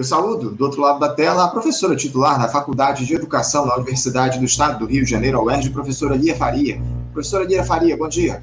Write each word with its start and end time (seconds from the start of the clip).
Eu 0.00 0.04
saludo, 0.04 0.52
do 0.52 0.64
outro 0.64 0.80
lado 0.80 0.98
da 0.98 1.10
tela, 1.10 1.44
a 1.44 1.48
professora 1.48 1.94
titular 1.94 2.40
da 2.40 2.48
Faculdade 2.48 3.04
de 3.04 3.14
Educação 3.14 3.66
da 3.66 3.76
Universidade 3.76 4.38
do 4.38 4.46
Estado 4.46 4.78
do 4.78 4.86
Rio 4.86 5.04
de 5.04 5.10
Janeiro, 5.10 5.36
a 5.36 5.42
UERJ, 5.42 5.68
professora 5.68 6.16
Lia 6.16 6.34
Faria. 6.34 6.80
Professora 7.12 7.44
Lia 7.44 7.62
Faria, 7.62 7.98
bom 7.98 8.08
dia. 8.08 8.42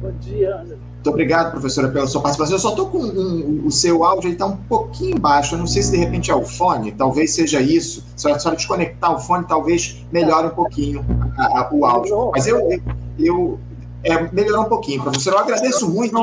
Bom 0.00 0.12
dia, 0.20 0.54
Ana. 0.54 0.76
Muito 0.76 1.10
obrigado, 1.10 1.50
professora, 1.50 1.88
pela 1.88 2.06
sua 2.06 2.22
participação. 2.22 2.54
Eu 2.54 2.60
só 2.60 2.68
estou 2.68 2.90
com 2.90 2.98
um, 2.98 3.66
o 3.66 3.72
seu 3.72 4.04
áudio, 4.04 4.28
ele 4.28 4.34
está 4.34 4.46
um 4.46 4.56
pouquinho 4.56 5.18
baixo. 5.18 5.56
Eu 5.56 5.58
não 5.58 5.66
sei 5.66 5.82
se 5.82 5.90
de 5.90 5.96
repente 5.96 6.30
é 6.30 6.34
o 6.36 6.44
fone, 6.44 6.92
talvez 6.92 7.34
seja 7.34 7.60
isso. 7.60 8.04
Se 8.14 8.30
a 8.30 8.38
senhora 8.38 8.56
desconectar 8.56 9.12
o 9.12 9.18
fone, 9.18 9.44
talvez 9.48 10.06
melhore 10.12 10.46
um 10.46 10.54
pouquinho 10.54 11.04
a, 11.36 11.58
a, 11.58 11.70
o 11.72 11.84
áudio. 11.84 12.30
Mas 12.30 12.46
eu, 12.46 12.70
eu, 12.70 12.80
eu 13.18 13.60
é, 14.04 14.32
melhorou 14.32 14.66
um 14.66 14.68
pouquinho, 14.68 15.02
professora. 15.02 15.38
Eu 15.38 15.40
agradeço 15.40 15.90
muito. 15.90 16.16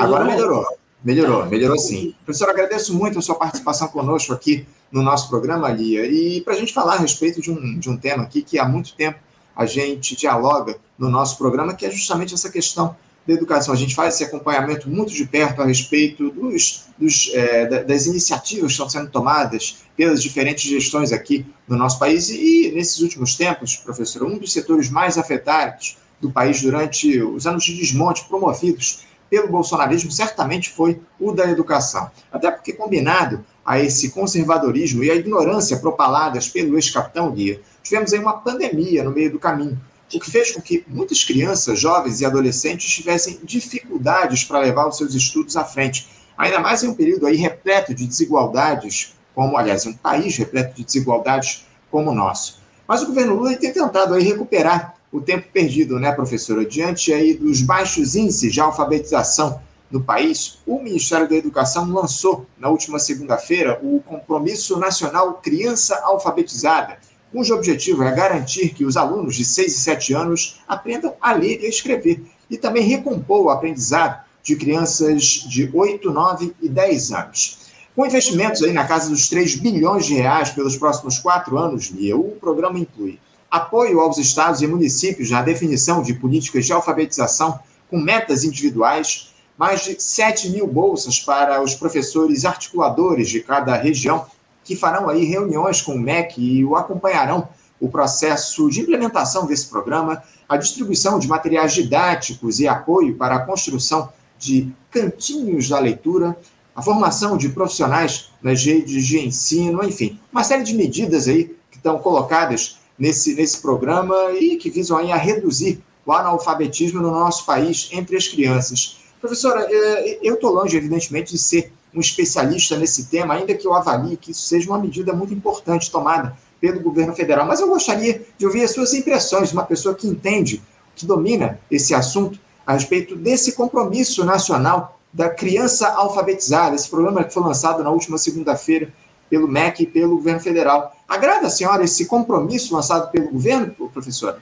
Agora 0.00 0.24
melhorou. 0.24 0.79
Melhorou, 1.02 1.46
melhorou 1.46 1.78
sim. 1.78 2.14
Professor, 2.24 2.50
agradeço 2.50 2.94
muito 2.94 3.18
a 3.18 3.22
sua 3.22 3.34
participação 3.34 3.88
conosco 3.88 4.32
aqui 4.32 4.66
no 4.92 5.02
nosso 5.02 5.28
programa, 5.28 5.68
Lia. 5.70 6.06
E 6.06 6.40
para 6.42 6.54
a 6.54 6.56
gente 6.56 6.72
falar 6.72 6.94
a 6.94 6.98
respeito 6.98 7.40
de 7.40 7.50
um, 7.50 7.78
de 7.78 7.88
um 7.88 7.96
tema 7.96 8.24
aqui 8.24 8.42
que 8.42 8.58
há 8.58 8.66
muito 8.66 8.94
tempo 8.94 9.18
a 9.56 9.64
gente 9.66 10.14
dialoga 10.14 10.76
no 10.98 11.08
nosso 11.08 11.38
programa, 11.38 11.74
que 11.74 11.86
é 11.86 11.90
justamente 11.90 12.34
essa 12.34 12.50
questão 12.50 12.94
da 13.26 13.34
educação. 13.34 13.72
A 13.72 13.76
gente 13.76 13.94
faz 13.94 14.14
esse 14.14 14.24
acompanhamento 14.24 14.88
muito 14.88 15.12
de 15.12 15.24
perto 15.26 15.62
a 15.62 15.66
respeito 15.66 16.30
dos, 16.30 16.86
dos, 16.98 17.30
é, 17.32 17.84
das 17.84 18.06
iniciativas 18.06 18.66
que 18.66 18.72
estão 18.72 18.88
sendo 18.88 19.10
tomadas 19.10 19.82
pelas 19.96 20.22
diferentes 20.22 20.68
gestões 20.68 21.12
aqui 21.12 21.46
no 21.68 21.76
nosso 21.76 21.98
país. 21.98 22.28
E 22.30 22.72
nesses 22.74 23.00
últimos 23.00 23.36
tempos, 23.36 23.76
professor, 23.76 24.22
um 24.24 24.38
dos 24.38 24.52
setores 24.52 24.90
mais 24.90 25.16
afetados 25.16 25.96
do 26.20 26.30
país 26.30 26.60
durante 26.60 27.22
os 27.22 27.46
anos 27.46 27.64
de 27.64 27.74
desmonte 27.74 28.24
promovidos 28.24 29.06
pelo 29.30 29.48
bolsonarismo 29.48 30.10
certamente 30.10 30.68
foi 30.68 31.00
o 31.18 31.32
da 31.32 31.48
educação. 31.48 32.10
Até 32.32 32.50
porque, 32.50 32.72
combinado 32.72 33.44
a 33.64 33.78
esse 33.78 34.10
conservadorismo 34.10 35.04
e 35.04 35.10
a 35.10 35.14
ignorância 35.14 35.78
propaladas 35.78 36.48
pelo 36.48 36.76
ex-capitão 36.76 37.30
Guia, 37.30 37.60
tivemos 37.82 38.12
aí 38.12 38.18
uma 38.18 38.38
pandemia 38.38 39.04
no 39.04 39.12
meio 39.12 39.30
do 39.30 39.38
caminho, 39.38 39.80
o 40.12 40.18
que 40.18 40.28
fez 40.28 40.50
com 40.50 40.60
que 40.60 40.84
muitas 40.88 41.22
crianças, 41.22 41.78
jovens 41.78 42.20
e 42.20 42.26
adolescentes 42.26 42.92
tivessem 42.92 43.38
dificuldades 43.44 44.42
para 44.42 44.58
levar 44.58 44.88
os 44.88 44.96
seus 44.96 45.14
estudos 45.14 45.56
à 45.56 45.64
frente. 45.64 46.08
Ainda 46.36 46.58
mais 46.58 46.82
em 46.82 46.88
um 46.88 46.94
período 46.94 47.26
aí 47.26 47.36
repleto 47.36 47.94
de 47.94 48.06
desigualdades, 48.06 49.14
como, 49.32 49.56
aliás, 49.56 49.86
um 49.86 49.92
país 49.92 50.36
repleto 50.36 50.74
de 50.74 50.84
desigualdades 50.84 51.64
como 51.90 52.10
o 52.10 52.14
nosso. 52.14 52.60
Mas 52.88 53.02
o 53.02 53.06
governo 53.06 53.34
Lula 53.36 53.54
tem 53.54 53.72
tentado 53.72 54.14
aí 54.14 54.24
recuperar 54.24 54.96
o 55.12 55.20
tempo 55.20 55.48
perdido, 55.52 55.98
né, 55.98 56.12
professora? 56.12 56.64
Diante 56.64 57.12
aí 57.12 57.34
dos 57.34 57.62
baixos 57.62 58.14
índices 58.14 58.52
de 58.52 58.60
alfabetização 58.60 59.60
no 59.90 60.00
país, 60.00 60.58
o 60.64 60.80
Ministério 60.80 61.28
da 61.28 61.34
Educação 61.34 61.90
lançou 61.92 62.46
na 62.58 62.68
última 62.68 62.98
segunda-feira 62.98 63.80
o 63.82 64.00
Compromisso 64.00 64.78
Nacional 64.78 65.34
Criança 65.42 66.00
Alfabetizada, 66.04 66.98
cujo 67.32 67.54
objetivo 67.54 68.04
é 68.04 68.14
garantir 68.14 68.68
que 68.70 68.84
os 68.84 68.96
alunos 68.96 69.34
de 69.34 69.44
6 69.44 69.72
e 69.72 69.80
7 69.80 70.14
anos 70.14 70.60
aprendam 70.68 71.14
a 71.20 71.32
ler 71.32 71.60
e 71.60 71.66
a 71.66 71.68
escrever, 71.68 72.22
e 72.48 72.56
também 72.56 72.84
recompor 72.84 73.42
o 73.42 73.50
aprendizado 73.50 74.22
de 74.42 74.54
crianças 74.54 75.22
de 75.24 75.68
8, 75.72 76.10
9 76.10 76.54
e 76.62 76.68
10 76.68 77.12
anos. 77.12 77.58
Com 77.94 78.06
investimentos 78.06 78.62
aí 78.62 78.72
na 78.72 78.86
casa 78.86 79.10
dos 79.10 79.28
3 79.28 79.56
bilhões 79.56 80.06
de 80.06 80.14
reais 80.14 80.50
pelos 80.50 80.76
próximos 80.76 81.18
quatro 81.18 81.58
anos, 81.58 81.86
Lia, 81.86 82.16
o 82.16 82.36
programa 82.40 82.78
inclui 82.78 83.18
apoio 83.50 84.00
aos 84.00 84.18
estados 84.18 84.62
e 84.62 84.66
municípios 84.66 85.30
na 85.30 85.42
definição 85.42 86.02
de 86.02 86.14
políticas 86.14 86.66
de 86.66 86.72
alfabetização 86.72 87.58
com 87.88 87.98
metas 87.98 88.44
individuais, 88.44 89.34
mais 89.58 89.84
de 89.84 90.00
7 90.00 90.50
mil 90.50 90.66
bolsas 90.66 91.18
para 91.18 91.62
os 91.62 91.74
professores 91.74 92.44
articuladores 92.44 93.28
de 93.28 93.40
cada 93.40 93.74
região, 93.76 94.26
que 94.64 94.76
farão 94.76 95.08
aí 95.08 95.24
reuniões 95.24 95.82
com 95.82 95.94
o 95.94 95.98
MEC 95.98 96.40
e 96.40 96.64
o 96.64 96.76
acompanharão 96.76 97.48
o 97.80 97.88
processo 97.88 98.68
de 98.68 98.82
implementação 98.82 99.46
desse 99.46 99.66
programa, 99.66 100.22
a 100.48 100.56
distribuição 100.56 101.18
de 101.18 101.26
materiais 101.26 101.72
didáticos 101.72 102.60
e 102.60 102.68
apoio 102.68 103.16
para 103.16 103.36
a 103.36 103.40
construção 103.40 104.12
de 104.38 104.70
cantinhos 104.90 105.68
da 105.68 105.78
leitura, 105.78 106.36
a 106.76 106.82
formação 106.82 107.36
de 107.36 107.48
profissionais 107.48 108.30
nas 108.42 108.62
redes 108.64 109.06
de 109.06 109.18
ensino, 109.18 109.82
enfim, 109.82 110.20
uma 110.30 110.44
série 110.44 110.62
de 110.62 110.74
medidas 110.74 111.26
aí 111.26 111.56
que 111.70 111.78
estão 111.78 111.98
colocadas 111.98 112.79
nesse, 113.00 113.34
nesse 113.34 113.60
programa 113.62 114.14
e 114.38 114.56
que 114.56 114.68
visam 114.68 114.98
aí 114.98 115.10
a 115.10 115.16
reduzir 115.16 115.82
o 116.04 116.12
analfabetismo 116.12 117.00
no 117.00 117.10
nosso 117.10 117.46
país 117.46 117.88
entre 117.92 118.16
as 118.16 118.28
crianças. 118.28 119.00
Professora, 119.18 119.66
é, 119.68 120.18
eu 120.22 120.34
estou 120.34 120.52
longe, 120.52 120.76
evidentemente, 120.76 121.32
de 121.32 121.38
ser 121.38 121.72
um 121.94 122.00
especialista 122.00 122.76
nesse 122.76 123.06
tema, 123.06 123.34
ainda 123.34 123.54
que 123.54 123.66
eu 123.66 123.74
avalie 123.74 124.16
que 124.16 124.30
isso 124.30 124.42
seja 124.42 124.68
uma 124.68 124.78
medida 124.78 125.12
muito 125.12 125.32
importante 125.32 125.90
tomada 125.90 126.36
pelo 126.60 126.80
governo 126.80 127.14
federal, 127.14 127.46
mas 127.46 127.60
eu 127.60 127.68
gostaria 127.68 128.22
de 128.36 128.46
ouvir 128.46 128.62
as 128.62 128.72
suas 128.72 128.92
impressões, 128.92 129.52
uma 129.52 129.64
pessoa 129.64 129.94
que 129.94 130.06
entende, 130.06 130.62
que 130.94 131.06
domina 131.06 131.58
esse 131.70 131.94
assunto, 131.94 132.38
a 132.66 132.74
respeito 132.74 133.16
desse 133.16 133.52
compromisso 133.52 134.24
nacional 134.24 135.00
da 135.12 135.28
criança 135.28 135.88
alfabetizada, 135.88 136.76
esse 136.76 136.88
programa 136.88 137.24
que 137.24 137.32
foi 137.32 137.42
lançado 137.42 137.82
na 137.82 137.90
última 137.90 138.18
segunda-feira 138.18 138.92
pelo 139.28 139.48
MEC 139.48 139.84
e 139.84 139.86
pelo 139.86 140.16
governo 140.16 140.40
federal. 140.40 140.94
Agrada 141.10 141.48
a 141.48 141.50
senhora 141.50 141.82
esse 141.82 142.06
compromisso 142.06 142.72
lançado 142.72 143.10
pelo 143.10 143.32
governo, 143.32 143.74
professora? 143.92 144.40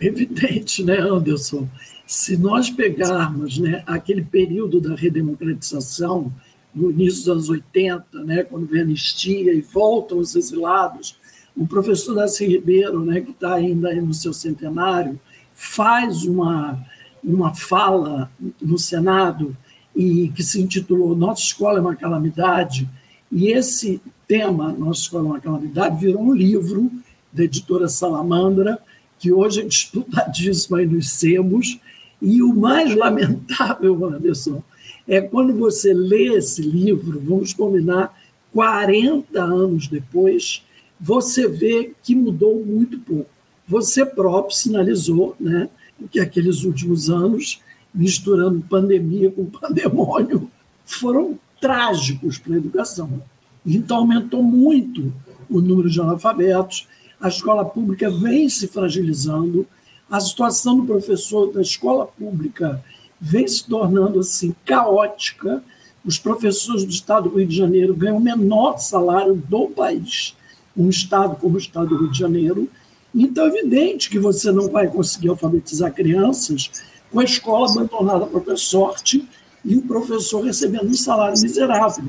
Evidente, 0.00 0.82
né, 0.82 0.98
Anderson? 0.98 1.68
Se 2.06 2.34
nós 2.34 2.70
pegarmos 2.70 3.58
né, 3.58 3.82
aquele 3.86 4.24
período 4.24 4.80
da 4.80 4.94
redemocratização, 4.94 6.32
no 6.74 6.90
início 6.90 7.18
dos 7.18 7.28
anos 7.28 7.48
80, 7.50 8.24
né, 8.24 8.42
quando 8.42 8.66
vem 8.66 8.80
a 8.80 8.84
anistia 8.84 9.52
e 9.52 9.60
voltam 9.60 10.16
os 10.16 10.34
exilados, 10.34 11.14
o 11.54 11.66
professor 11.66 12.14
Darcy 12.14 12.46
Ribeiro, 12.46 13.04
né, 13.04 13.20
que 13.20 13.32
está 13.32 13.52
ainda 13.52 13.94
no 13.96 14.14
seu 14.14 14.32
centenário, 14.32 15.20
faz 15.52 16.24
uma, 16.24 16.82
uma 17.22 17.54
fala 17.54 18.30
no 18.62 18.78
Senado 18.78 19.54
e 19.94 20.28
que 20.28 20.42
se 20.42 20.58
intitulou 20.58 21.14
Nossa 21.14 21.42
Escola 21.42 21.76
é 21.76 21.82
uma 21.82 21.94
Calamidade, 21.94 22.88
e 23.30 23.48
esse 23.48 24.00
tema, 24.28 24.70
Nossa 24.72 25.00
Escola 25.00 25.38
é 25.38 25.40
Calamidade, 25.40 26.04
virou 26.04 26.22
um 26.22 26.34
livro 26.34 26.92
da 27.32 27.44
editora 27.44 27.88
Salamandra, 27.88 28.78
que 29.18 29.32
hoje 29.32 29.62
é 29.62 29.64
disputadíssimo 29.64 30.76
aí 30.76 30.86
nos 30.86 31.10
SEMOS, 31.12 31.80
e 32.20 32.42
o 32.42 32.54
mais 32.54 32.94
lamentável, 32.94 34.04
Anderson, 34.04 34.62
é 35.08 35.20
quando 35.22 35.54
você 35.54 35.94
lê 35.94 36.36
esse 36.36 36.60
livro, 36.60 37.18
vamos 37.18 37.54
combinar, 37.54 38.14
40 38.52 39.42
anos 39.42 39.88
depois, 39.88 40.62
você 41.00 41.48
vê 41.48 41.92
que 42.02 42.14
mudou 42.14 42.64
muito 42.64 42.98
pouco. 42.98 43.30
Você 43.66 44.04
próprio 44.04 44.56
sinalizou 44.56 45.36
né, 45.38 45.68
que 46.10 46.20
aqueles 46.20 46.64
últimos 46.64 47.08
anos, 47.08 47.60
misturando 47.94 48.64
pandemia 48.68 49.30
com 49.30 49.46
pandemônio, 49.46 50.50
foram 50.84 51.38
trágicos 51.60 52.38
para 52.38 52.54
a 52.54 52.58
educação. 52.58 53.22
Então, 53.70 53.98
aumentou 53.98 54.42
muito 54.42 55.12
o 55.50 55.60
número 55.60 55.90
de 55.90 56.00
analfabetos, 56.00 56.88
a 57.20 57.28
escola 57.28 57.66
pública 57.66 58.10
vem 58.10 58.48
se 58.48 58.66
fragilizando, 58.66 59.66
a 60.10 60.18
situação 60.20 60.78
do 60.78 60.86
professor 60.86 61.52
da 61.52 61.60
escola 61.60 62.06
pública 62.06 62.82
vem 63.20 63.46
se 63.46 63.66
tornando 63.68 64.20
assim 64.20 64.54
caótica. 64.64 65.62
Os 66.02 66.18
professores 66.18 66.84
do 66.84 66.90
estado 66.90 67.28
do 67.28 67.36
Rio 67.36 67.46
de 67.46 67.56
Janeiro 67.56 67.94
ganham 67.94 68.16
o 68.16 68.20
menor 68.20 68.78
salário 68.78 69.34
do 69.34 69.66
país, 69.68 70.34
um 70.74 70.88
estado 70.88 71.36
como 71.36 71.56
o 71.56 71.58
estado 71.58 71.88
do 71.88 71.98
Rio 71.98 72.10
de 72.10 72.18
Janeiro. 72.18 72.70
Então, 73.14 73.44
é 73.44 73.48
evidente 73.48 74.08
que 74.08 74.18
você 74.18 74.50
não 74.50 74.70
vai 74.70 74.88
conseguir 74.88 75.28
alfabetizar 75.28 75.92
crianças 75.92 76.70
com 77.10 77.20
a 77.20 77.24
escola 77.24 77.70
abandonada 77.70 78.24
por 78.24 78.58
sorte 78.58 79.28
e 79.62 79.76
o 79.76 79.82
professor 79.82 80.40
recebendo 80.40 80.88
um 80.88 80.94
salário 80.94 81.38
miserável. 81.38 82.06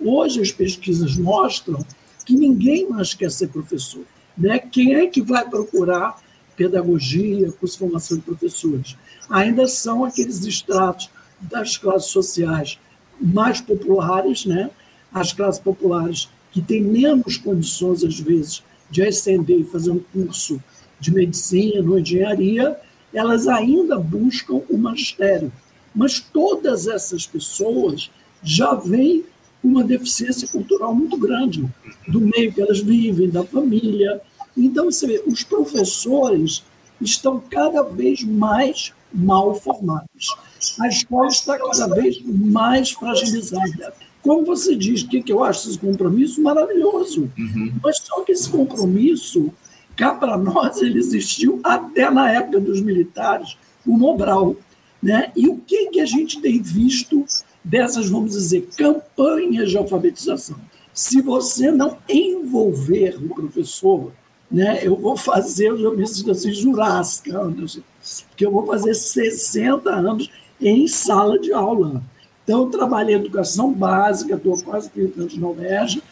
Hoje 0.00 0.40
as 0.40 0.50
pesquisas 0.50 1.16
mostram 1.16 1.84
que 2.24 2.34
ninguém 2.34 2.88
mais 2.88 3.14
quer 3.14 3.30
ser 3.30 3.48
professor. 3.48 4.04
Né? 4.36 4.58
Quem 4.58 4.94
é 4.94 5.06
que 5.06 5.20
vai 5.20 5.48
procurar 5.48 6.20
pedagogia, 6.56 7.52
curso 7.52 7.74
de 7.74 7.78
formação 7.80 8.16
de 8.16 8.22
professores? 8.22 8.96
Ainda 9.28 9.66
são 9.66 10.04
aqueles 10.04 10.44
estratos 10.44 11.10
das 11.40 11.76
classes 11.76 12.10
sociais 12.10 12.78
mais 13.20 13.60
populares, 13.60 14.46
né? 14.46 14.70
as 15.12 15.32
classes 15.32 15.60
populares 15.60 16.28
que 16.52 16.60
têm 16.60 16.82
menos 16.82 17.36
condições, 17.36 18.02
às 18.04 18.18
vezes, 18.18 18.62
de 18.90 19.02
ascender 19.02 19.60
e 19.60 19.64
fazer 19.64 19.90
um 19.90 20.00
curso 20.00 20.62
de 20.98 21.12
medicina 21.12 21.88
ou 21.88 21.98
engenharia, 21.98 22.78
elas 23.12 23.46
ainda 23.48 23.98
buscam 23.98 24.62
o 24.68 24.76
magistério. 24.76 25.52
Mas 25.94 26.20
todas 26.20 26.86
essas 26.86 27.26
pessoas 27.26 28.10
já 28.42 28.74
vêm 28.74 29.24
uma 29.62 29.84
deficiência 29.84 30.48
cultural 30.48 30.94
muito 30.94 31.16
grande, 31.16 31.68
do 32.08 32.20
meio 32.20 32.52
que 32.52 32.60
elas 32.60 32.80
vivem, 32.80 33.28
da 33.28 33.44
família. 33.44 34.20
Então, 34.56 34.86
você 34.86 35.06
vê, 35.06 35.22
os 35.26 35.42
professores 35.42 36.64
estão 37.00 37.40
cada 37.40 37.82
vez 37.82 38.22
mais 38.22 38.92
mal 39.12 39.54
formados. 39.54 40.36
A 40.78 40.88
escola 40.88 41.28
está 41.28 41.58
cada 41.58 41.94
vez 41.94 42.20
mais 42.24 42.90
fragilizada. 42.90 43.92
Como 44.22 44.44
você 44.44 44.76
diz, 44.76 45.02
o 45.02 45.08
que, 45.08 45.22
que 45.22 45.32
eu 45.32 45.42
acho 45.42 45.66
desse 45.66 45.78
compromisso? 45.78 46.42
Maravilhoso. 46.42 47.30
Uhum. 47.38 47.72
Mas 47.82 47.98
só 47.98 48.22
que 48.22 48.32
esse 48.32 48.48
compromisso, 48.50 49.50
cá 49.96 50.14
para 50.14 50.36
nós, 50.36 50.80
ele 50.82 50.98
existiu 50.98 51.60
até 51.64 52.10
na 52.10 52.30
época 52.30 52.60
dos 52.60 52.80
militares, 52.80 53.56
o 53.86 53.96
Mobral. 53.96 54.56
Né? 55.02 55.32
E 55.34 55.48
o 55.48 55.56
que, 55.56 55.86
que 55.86 56.00
a 56.00 56.06
gente 56.06 56.40
tem 56.40 56.60
visto 56.60 57.24
dessas, 57.62 58.08
vamos 58.08 58.32
dizer, 58.32 58.68
campanhas 58.76 59.70
de 59.70 59.76
alfabetização? 59.76 60.56
Se 60.92 61.20
você 61.22 61.70
não 61.70 61.96
envolver 62.08 63.16
o 63.16 63.34
professor, 63.34 64.12
né, 64.50 64.80
eu 64.82 64.96
vou 64.96 65.16
fazer, 65.16 65.68
eu 65.68 65.96
me 65.96 66.06
sinto 66.06 66.32
assim, 66.32 66.52
jurássica, 66.52 67.40
Anderson, 67.40 67.80
porque 68.28 68.44
eu 68.44 68.50
vou 68.50 68.66
fazer 68.66 68.94
60 68.94 69.88
anos 69.90 70.30
em 70.60 70.86
sala 70.86 71.38
de 71.38 71.52
aula. 71.52 72.02
Então, 72.42 72.64
eu 72.64 72.70
trabalhei 72.70 73.14
educação 73.14 73.72
básica, 73.72 74.34
estou 74.34 74.60
quase 74.62 74.90
30 74.90 75.20
anos 75.20 75.38
na 75.38 75.48
UERJ. 75.48 76.02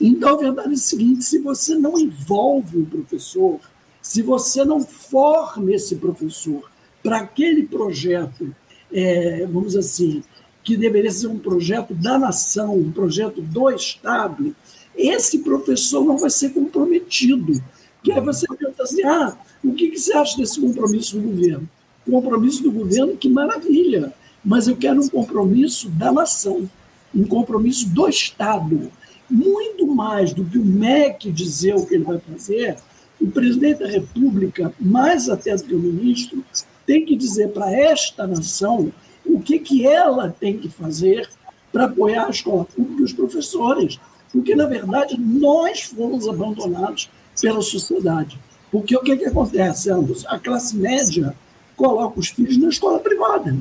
Então, 0.00 0.34
a 0.34 0.36
verdade 0.36 0.70
é 0.70 0.74
a 0.74 0.76
seguinte: 0.76 1.24
se 1.24 1.38
você 1.40 1.74
não 1.74 1.98
envolve 1.98 2.78
o 2.78 2.86
professor, 2.86 3.58
se 4.00 4.22
você 4.22 4.64
não 4.64 4.80
forma 4.80 5.72
esse 5.72 5.96
professor 5.96 6.70
para 7.02 7.18
aquele 7.18 7.66
projeto, 7.66 8.54
é, 8.92 9.46
vamos 9.46 9.76
assim, 9.76 10.22
que 10.62 10.76
deveria 10.76 11.10
ser 11.10 11.28
um 11.28 11.38
projeto 11.38 11.94
da 11.94 12.18
nação, 12.18 12.76
um 12.76 12.90
projeto 12.90 13.40
do 13.40 13.70
Estado, 13.70 14.54
esse 14.96 15.38
professor 15.38 16.04
não 16.04 16.18
vai 16.18 16.30
ser 16.30 16.50
comprometido. 16.50 17.62
Que 18.02 18.12
aí 18.12 18.20
você 18.20 18.46
pergunta 18.46 18.82
assim: 18.82 19.02
ah, 19.04 19.36
o 19.64 19.72
que, 19.74 19.90
que 19.90 19.98
você 19.98 20.12
acha 20.12 20.36
desse 20.36 20.60
compromisso 20.60 21.18
do 21.18 21.28
governo? 21.28 21.68
Compromisso 22.04 22.62
do 22.62 22.72
governo, 22.72 23.16
que 23.16 23.28
maravilha! 23.28 24.14
mas 24.44 24.68
eu 24.68 24.76
quero 24.76 25.02
um 25.02 25.08
compromisso 25.08 25.88
da 25.90 26.10
nação, 26.10 26.68
um 27.14 27.24
compromisso 27.24 27.88
do 27.88 28.08
Estado. 28.08 28.90
Muito 29.28 29.86
mais 29.86 30.32
do 30.32 30.44
que 30.44 30.58
o 30.58 30.64
MEC 30.64 31.30
dizer 31.30 31.74
o 31.76 31.86
que 31.86 31.94
ele 31.94 32.04
vai 32.04 32.18
fazer, 32.18 32.76
o 33.20 33.30
presidente 33.30 33.80
da 33.80 33.88
República, 33.88 34.72
mais 34.80 35.28
até 35.28 35.54
do 35.54 35.64
que 35.64 35.74
o 35.74 35.78
ministro, 35.78 36.44
tem 36.86 37.04
que 37.04 37.14
dizer 37.14 37.50
para 37.50 37.72
esta 37.72 38.26
nação 38.26 38.92
o 39.34 39.40
que, 39.40 39.58
que 39.58 39.86
ela 39.86 40.28
tem 40.28 40.58
que 40.58 40.68
fazer 40.68 41.28
para 41.72 41.84
apoiar 41.84 42.26
a 42.26 42.30
escola 42.30 42.64
pública 42.64 43.00
e 43.00 43.04
os 43.04 43.12
professores. 43.12 43.98
Porque, 44.32 44.54
na 44.54 44.66
verdade, 44.66 45.18
nós 45.18 45.82
fomos 45.82 46.28
abandonados 46.28 47.10
pela 47.40 47.62
sociedade. 47.62 48.38
Porque 48.70 48.96
o 48.96 49.02
que, 49.02 49.16
que 49.16 49.26
acontece, 49.26 49.90
Anderson? 49.90 50.28
A 50.28 50.38
classe 50.38 50.76
média 50.76 51.34
coloca 51.76 52.20
os 52.20 52.28
filhos 52.28 52.56
na 52.56 52.68
escola 52.68 52.98
privada. 53.00 53.56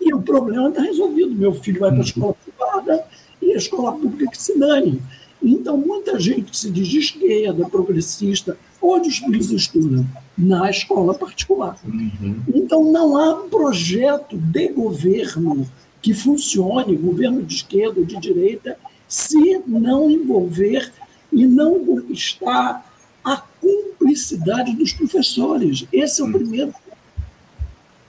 E 0.00 0.12
o 0.14 0.22
problema 0.22 0.68
está 0.68 0.82
resolvido. 0.82 1.34
Meu 1.34 1.54
filho 1.54 1.80
vai 1.80 1.90
para 1.90 1.98
a 1.98 2.00
uhum. 2.00 2.06
escola 2.06 2.34
privada 2.34 3.04
e 3.40 3.52
a 3.52 3.56
escola 3.56 3.92
pública 3.92 4.30
que 4.30 4.40
se 4.40 4.58
dane. 4.58 5.02
Então, 5.42 5.76
muita 5.76 6.20
gente 6.20 6.52
que 6.52 6.56
se 6.56 6.70
diz 6.70 6.86
de 6.86 6.98
esquerda, 6.98 7.68
progressista, 7.68 8.56
onde 8.82 9.08
os 9.08 9.18
filhos 9.18 9.50
estudam? 9.50 10.06
Na 10.36 10.68
escola 10.70 11.14
particular. 11.14 11.78
Uhum. 11.84 12.42
Então, 12.54 12.90
não 12.90 13.16
há 13.16 13.42
um 13.42 13.48
projeto 13.48 14.36
de 14.36 14.68
governo 14.68 15.68
que 16.00 16.12
funcione, 16.12 16.96
governo 16.96 17.42
de 17.42 17.54
esquerda 17.56 18.00
ou 18.00 18.06
de 18.06 18.18
direita, 18.18 18.76
se 19.06 19.60
não 19.66 20.10
envolver 20.10 20.92
e 21.32 21.46
não 21.46 21.84
conquistar 21.84 22.84
a 23.22 23.36
cumplicidade 23.36 24.74
dos 24.74 24.92
professores. 24.92 25.86
Esse 25.92 26.20
é 26.20 26.24
o 26.24 26.26
uhum. 26.26 26.32
primeiro 26.32 26.74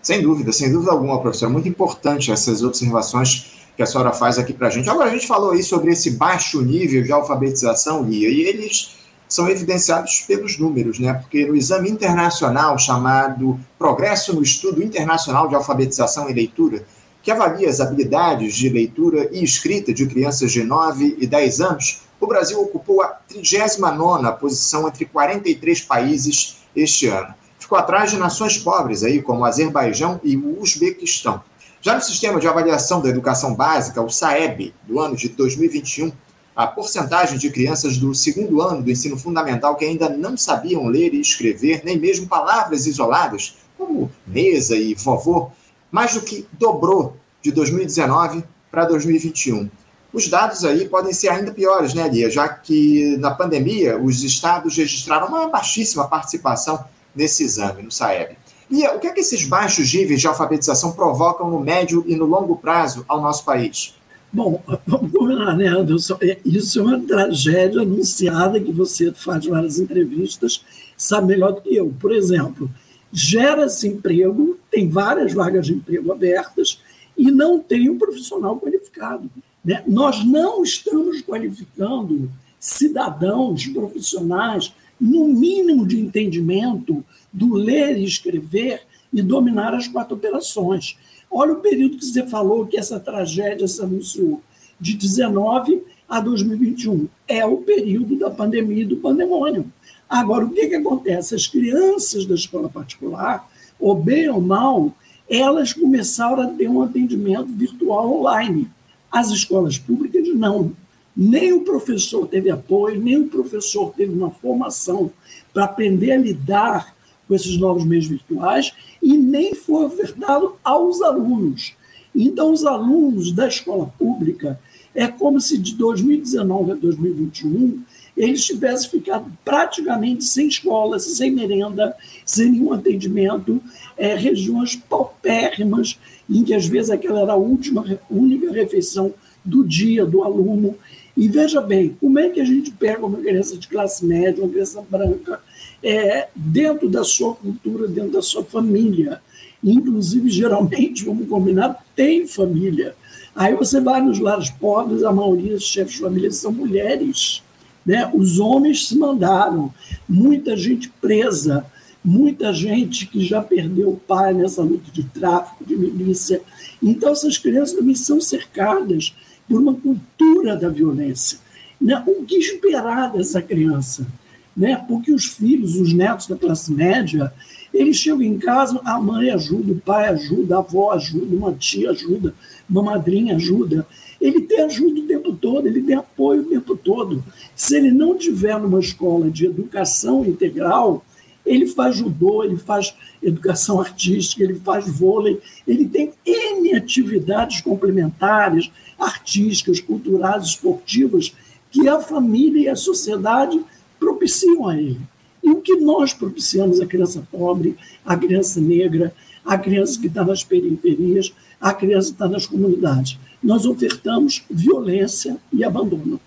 sem 0.04 0.22
dúvida, 0.22 0.52
sem 0.52 0.70
dúvida 0.70 0.92
alguma, 0.92 1.22
professor. 1.22 1.50
Muito 1.50 1.70
importante 1.70 2.30
essas 2.30 2.62
observações 2.62 3.54
que 3.78 3.82
a 3.82 3.86
senhora 3.86 4.12
faz 4.12 4.38
aqui 4.38 4.52
para 4.52 4.68
a 4.68 4.70
gente. 4.70 4.90
Agora, 4.90 5.10
a 5.10 5.14
gente 5.14 5.26
falou 5.26 5.52
aí 5.52 5.64
sobre 5.64 5.94
esse 5.94 6.12
baixo 6.12 6.62
nível 6.62 7.02
de 7.02 7.12
alfabetização, 7.12 8.04
Lia, 8.04 8.30
e 8.30 8.42
eles 8.42 8.98
são 9.34 9.50
evidenciados 9.50 10.22
pelos 10.28 10.58
números, 10.58 11.00
né? 11.00 11.14
Porque 11.14 11.46
no 11.46 11.56
exame 11.56 11.90
internacional 11.90 12.78
chamado 12.78 13.60
Progresso 13.80 14.34
no 14.36 14.44
Estudo 14.44 14.84
Internacional 14.84 15.48
de 15.48 15.56
Alfabetização 15.56 16.30
e 16.30 16.34
Leitura, 16.34 16.86
que 17.22 17.32
avalia 17.32 17.70
as 17.70 17.80
habilidades 17.80 18.54
de 18.56 18.70
leitura 18.70 19.30
e 19.32 19.44
escrita 19.44 19.94
de 19.94 20.06
crianças 20.06 20.52
de 20.52 20.64
9 20.64 21.18
e 21.20 21.26
10 21.26 21.62
anos, 21.62 22.02
o 22.20 22.28
Brasil 22.28 22.62
ocupou 22.62 23.02
a 23.02 23.18
39ª 23.30 24.38
posição 24.38 24.88
entre 24.88 25.06
43 25.06 25.82
países 25.82 26.58
este 26.76 27.08
ano 27.08 27.34
ficou 27.64 27.78
atrás 27.78 28.12
de 28.12 28.18
nações 28.18 28.58
pobres, 28.58 29.04
aí, 29.04 29.22
como 29.22 29.42
o 29.42 29.46
Azerbaijão 29.46 30.20
e 30.24 30.38
o 30.38 30.62
Uzbequistão. 30.62 31.42
Já 31.82 31.96
no 31.96 32.02
sistema 32.02 32.40
de 32.40 32.48
avaliação 32.48 33.02
da 33.02 33.10
educação 33.10 33.56
básica, 33.56 34.02
o 34.02 34.10
SAEB, 34.10 34.74
do 34.84 35.00
ano 35.00 35.16
de 35.16 35.30
2021, 35.30 36.12
a 36.56 36.68
porcentagem 36.68 37.38
de 37.38 37.50
crianças 37.50 37.98
do 37.98 38.14
segundo 38.14 38.62
ano 38.62 38.84
do 38.84 38.92
ensino 38.92 39.18
fundamental 39.18 39.76
que 39.76 39.86
ainda 39.86 40.10
não 40.10 40.38
sabiam 40.38 40.86
ler 40.88 41.14
e 41.14 41.20
escrever, 41.20 41.82
nem 41.84 41.98
mesmo 41.98 42.28
palavras 42.28 42.86
isoladas, 42.86 43.58
como 43.78 44.12
mesa 44.26 44.76
e 44.76 44.94
vovô, 44.94 45.50
mais 45.92 46.14
do 46.14 46.22
que 46.22 46.48
dobrou 46.54 47.18
de 47.42 47.52
2019 47.52 48.44
para 48.72 48.86
2021. 48.86 49.70
Os 50.14 50.28
dados 50.28 50.64
aí 50.64 50.88
podem 50.88 51.12
ser 51.12 51.30
ainda 51.30 51.52
piores, 51.52 51.96
né, 51.96 52.08
Lia? 52.08 52.30
Já 52.30 52.48
que 52.48 53.18
na 53.18 53.32
pandemia 53.32 54.00
os 54.00 54.24
estados 54.24 54.78
registraram 54.78 55.28
uma 55.28 55.48
baixíssima 55.48 56.08
participação 56.08 56.86
nesse 57.16 57.44
exame, 57.44 57.82
no 57.82 57.92
SAEB. 57.92 58.38
E 58.70 58.88
o 58.88 59.00
que 59.00 59.08
é 59.08 59.12
que 59.12 59.20
esses 59.20 59.44
baixos 59.46 59.92
níveis 59.94 60.22
de 60.22 60.28
alfabetização 60.28 60.92
provocam 60.92 61.50
no 61.50 61.60
médio 61.60 62.04
e 62.08 62.16
no 62.16 62.26
longo 62.26 62.56
prazo 62.58 63.04
ao 63.08 63.22
nosso 63.22 63.44
país? 63.44 63.96
Bom, 64.34 64.64
vamos 64.88 65.12
combinar, 65.12 65.56
né, 65.56 65.68
Anderson? 65.68 66.18
É, 66.20 66.40
isso 66.44 66.80
é 66.80 66.84
uma 66.84 67.00
tragédia 67.00 67.82
anunciada 67.82 68.60
que 68.60 68.72
você 68.72 69.14
faz 69.14 69.46
várias 69.46 69.78
entrevistas, 69.78 70.66
sabe 70.98 71.28
melhor 71.28 71.54
do 71.54 71.62
que 71.62 71.76
eu. 71.76 71.94
Por 72.00 72.12
exemplo, 72.12 72.70
gera-se 73.12 73.88
emprego, 73.88 74.58
tem 74.72 74.90
várias 74.90 75.34
vagas 75.34 75.68
de 75.68 75.74
emprego 75.74 76.12
abertas 76.12 76.82
e 77.16 77.30
não 77.30 77.60
tem 77.60 77.88
um 77.92 78.00
profissional 78.00 78.60
qualificado. 78.60 79.30
Né? 79.64 79.84
Nós 79.88 80.26
não 80.26 80.64
estamos 80.64 81.22
qualificando 81.22 82.32
cidadãos, 82.60 83.68
profissionais 83.68 84.74
no 85.00 85.28
mínimo 85.28 85.86
de 85.86 86.00
entendimento 86.00 87.06
do 87.32 87.54
ler 87.54 87.98
e 87.98 88.04
escrever 88.04 88.82
e 89.14 89.22
dominar 89.22 89.76
as 89.76 89.88
quatro 89.88 90.16
operações. 90.16 90.98
Olha 91.34 91.54
o 91.54 91.62
período 91.62 91.98
que 91.98 92.06
você 92.06 92.26
falou 92.28 92.68
que 92.68 92.78
essa 92.78 93.00
tragédia 93.00 93.68
se 93.68 93.82
anunciou, 93.82 94.42
de 94.80 94.94
19 94.96 95.82
a 96.08 96.20
2021. 96.20 97.08
É 97.28 97.46
o 97.46 97.58
período 97.58 98.18
da 98.18 98.30
pandemia 98.30 98.84
e 98.84 98.86
do 98.86 98.98
pandemônio. 98.98 99.66
Agora, 100.08 100.46
o 100.46 100.52
que, 100.52 100.68
que 100.68 100.76
acontece? 100.76 101.34
As 101.34 101.48
crianças 101.48 102.26
da 102.26 102.36
escola 102.36 102.70
particular, 102.70 103.50
ou 103.80 103.96
bem 103.96 104.30
ou 104.30 104.40
mal, 104.40 104.94
elas 105.28 105.74
começaram 105.74 106.44
a 106.44 106.48
ter 106.48 106.70
um 106.70 106.84
atendimento 106.84 107.48
virtual 107.48 108.20
online. 108.20 108.70
As 109.12 109.32
escolas 109.32 109.78
públicas 109.78 110.28
não 110.36 110.72
nem 111.16 111.54
o 111.54 111.62
professor 111.62 112.28
teve 112.28 112.50
apoio, 112.50 113.00
nem 113.00 113.18
o 113.18 113.28
professor 113.28 113.94
teve 113.96 114.12
uma 114.12 114.32
formação 114.32 115.12
para 115.54 115.66
aprender 115.66 116.12
a 116.12 116.18
lidar 116.18 116.96
com 117.28 117.36
esses 117.36 117.58
novos 117.58 117.86
meios 117.86 118.08
virtuais 118.08 118.74
e 119.02 119.18
nem 119.18 119.54
foi 119.54 119.86
ofertado 119.86 120.56
aos 120.64 121.02
alunos. 121.02 121.74
Então, 122.16 122.52
os 122.52 122.66
alunos 122.66 123.32
da 123.32 123.48
escola 123.48 123.92
pública, 123.98 124.60
é 124.96 125.08
como 125.08 125.42
se 125.42 125.58
de 125.58 125.74
2019 125.76 126.72
a 126.72 126.76
2021 126.76 127.84
eles 128.16 128.46
tivessem 128.46 128.92
ficado 128.92 129.26
praticamente 129.44 130.24
sem 130.24 130.48
escola, 130.48 131.00
sem 131.00 131.32
merenda, 131.32 131.96
sem 132.24 132.52
nenhum 132.52 132.72
atendimento, 132.72 133.60
é, 133.98 134.16
regiões 134.16 134.76
paupérrimas, 134.76 135.98
em 136.30 136.44
que 136.44 136.54
às 136.54 136.68
vezes 136.68 136.92
aquela 136.92 137.22
era 137.22 137.34
a 137.34 137.38
última, 137.38 137.84
única 138.10 138.52
refeição 138.52 139.12
do 139.44 139.68
dia 139.68 140.06
do 140.06 140.24
aluno. 140.24 140.76
E 141.16 141.28
veja 141.28 141.62
bem, 141.62 141.96
como 142.00 142.18
é 142.18 142.30
que 142.30 142.42
a 142.42 142.46
gente 142.46 142.72
pega 142.72 143.06
uma 143.06 143.20
criança 143.20 143.56
de 143.58 143.68
classe 143.68 144.06
média, 144.06 144.44
uma 144.44 144.52
criança 144.52 144.84
branca, 144.90 145.40
é, 145.84 146.28
dentro 146.36 146.90
da 146.90 147.04
sua 147.04 147.36
cultura, 147.36 147.88
dentro 147.88 148.12
da 148.12 148.22
sua 148.22 148.44
família. 148.44 149.22
Inclusive, 149.64 150.30
geralmente, 150.30 151.06
vamos 151.06 151.28
combinar, 151.28 151.86
tem 151.96 152.26
família. 152.26 152.96
Aí 153.36 153.56
você 153.56 153.80
vai 153.80 154.02
nos 154.02 154.20
lares 154.20 154.50
pobres, 154.50 155.04
a 155.04 155.12
maioria 155.12 155.54
dos 155.54 155.64
chefes 155.64 155.94
de 155.94 156.00
família 156.00 156.32
são 156.32 156.52
mulheres. 156.52 157.44
Né? 157.86 158.10
Os 158.14 158.40
homens 158.40 158.88
se 158.88 158.98
mandaram, 158.98 159.74
muita 160.08 160.56
gente 160.58 160.90
presa, 161.02 161.66
muita 162.04 162.54
gente 162.54 163.08
que 163.08 163.24
já 163.26 163.42
perdeu 163.42 163.90
o 163.90 163.98
pai 163.98 164.34
nessa 164.34 164.62
luta 164.62 164.92
de 164.92 165.04
tráfico, 165.04 165.66
de 165.66 165.76
milícia. 165.76 166.42
Então, 166.82 167.12
essas 167.12 167.38
crianças 167.38 167.76
também 167.76 167.96
são 167.96 168.20
cercadas 168.20 169.14
por 169.48 169.62
uma 169.62 169.74
cultura 169.74 170.56
da 170.56 170.70
violência. 170.70 171.38
Né? 171.80 172.02
O 172.08 172.24
que 172.24 172.36
esperar 172.36 173.12
dessa 173.12 173.42
criança? 173.42 174.08
Né? 174.56 174.76
Porque 174.88 175.12
os 175.12 175.26
filhos, 175.26 175.76
os 175.76 175.94
netos 175.94 176.28
da 176.28 176.36
classe 176.36 176.72
média, 176.72 177.34
eles 177.74 177.98
chegam 177.98 178.22
em 178.22 178.38
casa, 178.38 178.80
a 178.86 179.00
mãe 179.02 179.32
ajuda, 179.32 179.74
o 179.74 179.80
pai 179.80 180.08
ajuda, 180.08 180.56
a 180.56 180.60
avó 180.60 180.92
ajuda, 180.92 181.36
uma 181.36 181.54
tia 181.54 181.90
ajuda, 181.90 182.34
uma 182.70 182.84
madrinha 182.84 183.36
ajuda. 183.36 183.86
ele 184.22 184.42
tem 184.42 184.62
ajuda 184.62 185.02
o 185.02 185.08
tempo 185.08 185.34
todo, 185.34 185.68
ele 185.68 185.82
tem 185.82 185.96
apoio 185.96 186.42
o 186.42 186.46
tempo 186.46 186.78
todo. 186.78 187.24
Se 187.56 187.76
ele 187.76 187.92
não 187.92 188.16
tiver 188.16 188.60
numa 188.60 188.80
escola 188.80 189.30
de 189.30 189.48
educação 189.48 190.24
integral, 190.24 191.04
ele 191.46 191.68
faz 191.68 191.98
judô, 191.98 192.44
ele 192.44 192.58
faz 192.58 192.94
educação 193.22 193.82
artística, 193.82 194.44
ele 194.44 194.56
faz 194.56 194.88
vôlei, 194.88 195.40
ele 195.68 195.86
tem 195.86 196.12
N 196.26 196.76
atividades 196.76 197.62
complementares, 197.62 198.72
artísticas, 199.00 199.80
culturais, 199.80 200.46
esportivas, 200.46 201.34
que 201.72 201.88
a 201.88 202.00
família 202.00 202.62
e 202.62 202.70
a 202.70 202.76
sociedade 202.76 203.60
propiciam 204.00 204.68
a 204.68 204.78
ele. 204.78 205.02
E 205.44 205.50
o 205.50 205.62
que 205.62 205.76
nós 205.76 206.14
propiciamos 206.14 206.80
à 206.80 206.86
criança 206.86 207.28
pobre, 207.32 207.76
à 208.06 208.16
criança 208.16 208.62
negra, 208.62 209.14
à 209.44 209.58
criança 209.58 210.00
que 210.00 210.08
está 210.08 210.24
nas 210.24 210.44
periferias, 210.44 211.34
à 211.60 211.74
criança 211.74 212.10
que 212.10 212.14
está 212.14 212.28
nas 212.28 212.46
comunidades? 212.46 213.18
Nós 213.42 213.66
ofertamos 213.66 214.44
violência 214.50 215.38
e 215.52 215.64
abandono. 215.64 216.20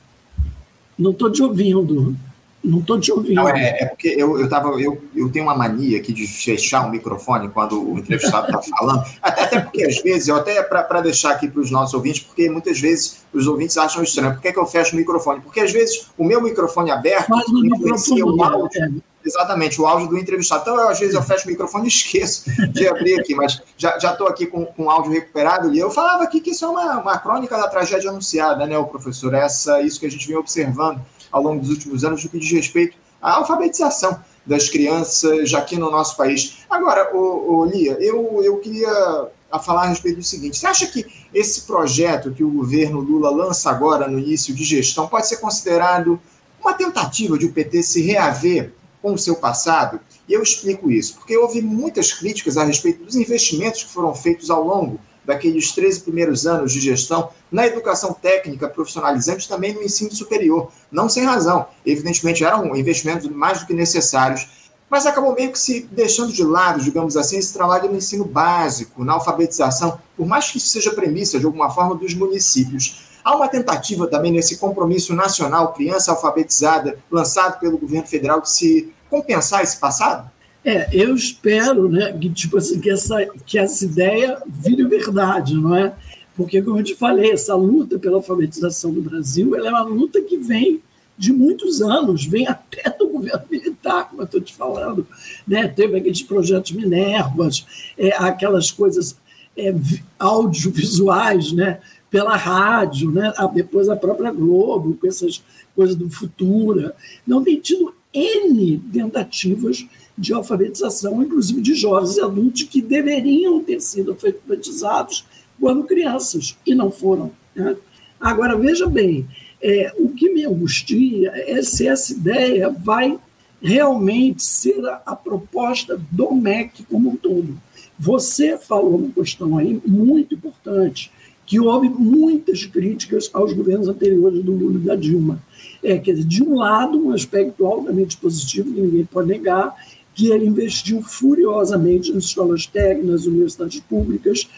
Não 0.99 1.13
estou 1.13 1.31
te 1.31 1.43
ouvindo. 1.43 2.17
Não 2.65 2.81
estou 2.81 2.99
te 2.99 3.13
ouvindo. 3.13 3.35
Não, 3.35 3.49
é, 3.49 3.83
é, 3.83 3.87
porque 3.87 4.09
eu, 4.09 4.41
eu, 4.41 4.49
tava, 4.49 4.71
eu, 4.81 5.01
eu 5.15 5.31
tenho 5.31 5.45
uma 5.45 5.55
mania 5.55 5.99
aqui 5.99 6.13
de 6.13 6.27
fechar 6.27 6.87
o 6.87 6.91
microfone 6.91 7.49
quando 7.49 7.81
o 7.81 7.99
entrevistado 7.99 8.47
está 8.47 8.61
falando. 8.77 9.05
Até, 9.23 9.43
até, 9.43 9.61
porque, 9.61 9.85
às 9.85 10.01
vezes, 10.03 10.29
eu 10.29 10.37
até 10.37 10.61
para 10.63 11.01
deixar 11.01 11.31
aqui 11.31 11.49
para 11.49 11.61
os 11.61 11.71
nossos 11.71 11.95
ouvintes, 11.95 12.23
porque 12.23 12.51
muitas 12.51 12.81
vezes 12.81 13.25
os 13.33 13.47
ouvintes 13.47 13.77
acham 13.77 14.03
estranho. 14.03 14.35
Por 14.35 14.43
que, 14.43 14.49
é 14.49 14.53
que 14.53 14.59
eu 14.59 14.67
fecho 14.67 14.95
o 14.95 14.97
microfone? 14.97 15.41
Porque, 15.41 15.61
às 15.61 15.71
vezes, 15.71 16.09
o 16.19 16.25
meu 16.25 16.43
microfone 16.43 16.91
aberto 16.91 17.31
o 17.31 17.67
influencia 17.67 18.27
o 18.27 18.43
áudio. 18.43 19.03
Exatamente, 19.25 19.81
o 19.81 19.87
áudio 19.87 20.09
do 20.09 20.19
entrevistado. 20.19 20.63
Então, 20.63 20.77
eu, 20.77 20.89
às 20.89 20.99
vezes, 21.01 21.15
eu 21.15 21.23
fecho 21.23 21.47
o 21.47 21.51
microfone 21.51 21.85
e 21.85 21.89
esqueço 21.89 22.45
de 22.73 22.89
abrir 22.89 23.19
aqui, 23.19 23.35
mas 23.35 23.61
já 23.77 23.97
estou 23.97 24.29
aqui 24.29 24.47
com, 24.47 24.65
com 24.65 24.85
o 24.85 24.91
áudio 24.91 25.13
recuperado. 25.13 25.73
E 25.75 25.79
eu 25.79 25.91
falava 25.91 26.23
aqui 26.25 26.41
que 26.41 26.51
isso 26.51 26.65
é 26.65 26.69
uma, 26.69 26.99
uma 27.01 27.19
crônica 27.19 27.57
da 27.57 27.69
tragédia 27.69 28.11
anunciada, 28.11 28.67
né, 28.67 28.79
o 28.79 28.87
professor? 28.87 29.35
Essa, 29.35 29.83
isso 29.83 29.99
que 29.99 30.07
a 30.07 30.11
gente 30.11 30.27
vem 30.27 30.37
observando 30.37 31.01
ao 31.37 31.43
longo 31.43 31.61
dos 31.61 31.71
últimos 31.71 32.05
anos 32.05 32.25
no 32.25 32.31
que 32.31 32.39
diz 32.39 32.51
respeito 32.51 32.97
à 33.21 33.35
alfabetização 33.37 34.19
das 34.45 34.69
crianças 34.69 35.53
aqui 35.55 35.77
no 35.77 35.91
nosso 35.91 36.17
país. 36.17 36.59
Agora, 36.71 37.15
o, 37.15 37.59
o 37.59 37.65
Lia, 37.65 37.99
eu, 38.01 38.43
eu 38.43 38.59
queria 38.59 39.29
falar 39.63 39.83
a 39.83 39.87
respeito 39.89 40.17
do 40.17 40.25
seguinte: 40.25 40.59
você 40.59 40.67
acha 40.67 40.87
que 40.87 41.05
esse 41.35 41.63
projeto 41.63 42.33
que 42.33 42.45
o 42.45 42.51
governo 42.51 43.01
Lula 43.01 43.31
lança 43.31 43.71
agora 43.71 44.09
no 44.09 44.19
início 44.19 44.55
de 44.55 44.65
gestão 44.65 45.09
pode 45.09 45.27
ser 45.27 45.37
considerado 45.39 46.21
uma 46.61 46.73
tentativa 46.73 47.39
de 47.39 47.47
o 47.47 47.53
PT 47.53 47.83
se 47.83 48.03
reaver 48.03 48.73
com 49.03 49.13
o 49.13 49.19
seu 49.19 49.37
passado? 49.37 50.01
E 50.29 50.33
eu 50.33 50.43
explico 50.43 50.91
isso, 50.91 51.17
porque 51.17 51.37
houve 51.37 51.61
muitas 51.61 52.13
críticas 52.13 52.57
a 52.57 52.65
respeito 52.65 53.05
dos 53.05 53.15
investimentos 53.15 53.85
que 53.85 53.91
foram 53.91 54.15
feitos 54.15 54.51
ao 54.51 54.65
longo 54.65 54.99
daqueles 55.27 55.73
13 55.73 56.01
primeiros 56.01 56.47
anos 56.47 56.73
de 56.73 56.81
gestão 56.81 57.31
na 57.51 57.67
educação 57.67 58.15
técnica 58.15 58.69
profissionalizante, 58.69 59.49
também 59.49 59.75
no 59.75 59.83
ensino 59.83 60.15
superior. 60.15 60.71
Não 60.91 61.09
sem 61.09 61.25
razão. 61.25 61.67
Evidentemente, 61.85 62.45
eram 62.45 62.75
investimentos 62.77 63.29
mais 63.29 63.61
do 63.61 63.67
que 63.67 63.75
necessários, 63.75 64.71
mas 64.89 65.05
acabou 65.05 65.35
meio 65.35 65.51
que 65.51 65.59
se 65.59 65.81
deixando 65.91 66.33
de 66.33 66.45
lado, 66.45 66.81
digamos 66.81 67.17
assim, 67.17 67.39
esse 67.39 67.53
trabalho 67.53 67.91
no 67.91 67.97
ensino 67.97 68.25
básico, 68.25 69.05
na 69.05 69.15
alfabetização, 69.15 69.99
por 70.17 70.27
mais 70.27 70.51
que 70.51 70.59
isso 70.59 70.69
seja 70.69 70.93
premissa, 70.93 71.41
de 71.41 71.45
alguma 71.45 71.69
forma, 71.71 71.97
dos 71.97 72.15
municípios. 72.15 73.05
Há 73.25 73.35
uma 73.35 73.49
tentativa 73.49 74.07
também 74.07 74.31
nesse 74.31 74.57
compromisso 74.59 75.13
nacional, 75.13 75.73
criança 75.73 76.13
alfabetizada, 76.13 76.97
lançado 77.11 77.59
pelo 77.59 77.77
governo 77.77 78.07
federal, 78.07 78.41
de 78.41 78.49
se 78.49 78.93
compensar 79.11 79.65
esse 79.65 79.77
passado? 79.79 80.31
É, 80.67 80.89
eu 80.91 81.15
espero 81.15 81.89
né, 81.89 82.13
que, 82.21 82.29
tipo 82.29 82.57
assim, 82.57 82.81
que, 82.81 82.91
essa, 82.91 83.25
que 83.47 83.57
essa 83.57 83.85
ideia 83.85 84.43
vire 84.49 84.85
verdade, 84.85 85.55
não 85.55 85.77
é? 85.77 85.95
Porque, 86.37 86.61
como 86.61 86.81
eu 86.81 86.83
te 86.83 86.97
falei, 86.97 87.31
essa 87.31 87.55
luta 87.55 88.01
pela 88.01 88.17
alfabetização 88.17 88.93
do 88.93 89.01
Brasil 89.01 89.55
é 89.55 89.71
uma 89.71 89.85
luta 89.85 90.21
que 90.21 90.37
vem 90.37 90.83
de 91.17 91.33
muitos 91.33 91.81
anos, 91.81 92.27
vem 92.27 92.49
até 92.49 92.91
do 92.99 93.07
governo 93.15 93.45
militar, 93.49 94.11
como 94.11 94.23
eu 94.23 94.25
estou 94.25 94.41
te 94.41 94.53
falando. 94.53 95.07
Né? 95.47 95.69
Teve 95.69 95.99
aqueles 95.99 96.23
projetos 96.23 96.73
Minervas, 96.73 97.65
é, 97.97 98.09
aquelas 98.17 98.73
coisas 98.73 99.17
é, 99.57 99.73
audiovisuais, 100.19 101.53
né? 101.53 101.79
pela 102.11 102.37
rádio, 102.37 103.13
né? 103.13 103.33
depois 103.55 103.89
a 103.89 103.95
própria 103.95 104.33
Globo, 104.33 104.99
com 105.01 105.07
essas 105.07 105.41
coisas 105.77 105.95
do 105.95 106.11
Futura. 106.11 106.93
Não 107.25 107.45
tem 107.45 107.61
tido 107.61 107.95
N 108.13 108.83
tentativas 108.93 109.87
de 110.17 110.33
alfabetização, 110.33 111.23
inclusive 111.23 111.61
de 111.61 111.75
jovens 111.75 112.17
e 112.17 112.21
adultos 112.21 112.63
que 112.65 112.81
deveriam 112.81 113.63
ter 113.63 113.81
sido 113.81 114.13
alfabetizados 114.13 115.25
quando 115.61 115.85
crianças 115.85 116.57
e 116.67 116.75
não 116.75 116.91
foram. 116.91 117.31
Né? 117.55 117.77
Agora, 118.21 118.57
veja 118.57 118.87
bem, 118.87 119.27
é, 119.63 119.93
o 119.99 120.09
que 120.11 120.31
me 120.31 120.45
angustia 120.45 121.33
é 121.35 121.63
se 121.63 121.87
essa 121.87 122.13
ideia 122.13 122.71
vai 122.71 123.19
realmente 123.61 124.43
ser 124.43 124.85
a, 124.87 125.03
a 125.07 125.17
proposta 125.17 126.01
do 126.11 126.35
MEC 126.35 126.85
como 126.85 127.11
um 127.11 127.17
todo. 127.17 127.59
Você 127.99 128.59
falou 128.59 128.97
uma 128.97 129.11
questão 129.11 129.57
aí 129.57 129.81
muito 129.87 130.35
importante, 130.35 131.11
que 131.47 131.61
houve 131.61 131.89
muitas 131.89 132.67
críticas 132.67 133.31
aos 133.33 133.53
governos 133.53 133.89
anteriores 133.89 134.43
do 134.43 134.53
Lula 134.53 134.79
e 134.79 134.85
da 134.85 134.97
Dilma. 134.97 135.41
É, 135.83 135.97
quer 135.97 136.13
dizer, 136.13 136.27
de 136.27 136.43
um 136.43 136.57
lado, 136.57 136.99
um 136.99 137.13
aspecto 137.13 137.65
altamente 137.65 138.17
positivo, 138.17 138.73
que 138.73 138.81
ninguém 138.81 139.05
pode 139.05 139.29
negar, 139.29 139.75
que 140.17 140.29
ele 140.29 140.47
investiu 140.47 141.03
furiosamente 141.03 142.11
nas 142.11 142.25
escolas 142.25 142.65
técnicas, 142.65 143.27
universidades 143.27 143.81
públicas. 143.81 144.49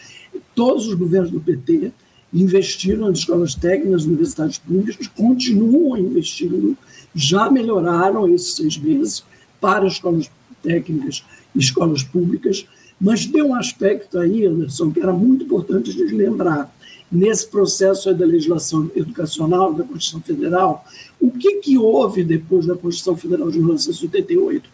Todos 0.55 0.87
os 0.87 0.93
governos 0.93 1.31
do 1.31 1.41
PT 1.41 1.91
investiram 2.33 3.09
nas 3.09 3.19
escolas 3.19 3.55
técnicas, 3.55 4.05
universidades 4.05 4.57
públicas, 4.57 5.05
continuam 5.07 5.97
investindo, 5.97 6.77
já 7.13 7.51
melhoraram 7.51 8.33
esses 8.33 8.55
seis 8.55 8.77
meses 8.77 9.25
para 9.59 9.85
escolas 9.85 10.31
técnicas 10.63 11.25
escolas 11.55 12.03
públicas, 12.03 12.65
mas 12.99 13.25
tem 13.25 13.41
um 13.41 13.55
aspecto 13.55 14.19
aí, 14.19 14.45
Anderson, 14.45 14.91
que 14.91 14.99
era 14.99 15.13
muito 15.13 15.45
importante 15.45 15.93
de 15.93 16.03
lembrar. 16.05 16.73
Nesse 17.11 17.47
processo 17.47 18.13
da 18.13 18.23
legislação 18.23 18.91
educacional, 18.95 19.73
da 19.73 19.83
Constituição 19.83 20.21
Federal, 20.21 20.85
o 21.19 21.31
que, 21.31 21.55
que 21.55 21.75
houve 21.75 22.23
depois 22.23 22.67
da 22.67 22.75
Constituição 22.75 23.17
Federal 23.17 23.49
de 23.49 23.57
1988? 23.57 24.69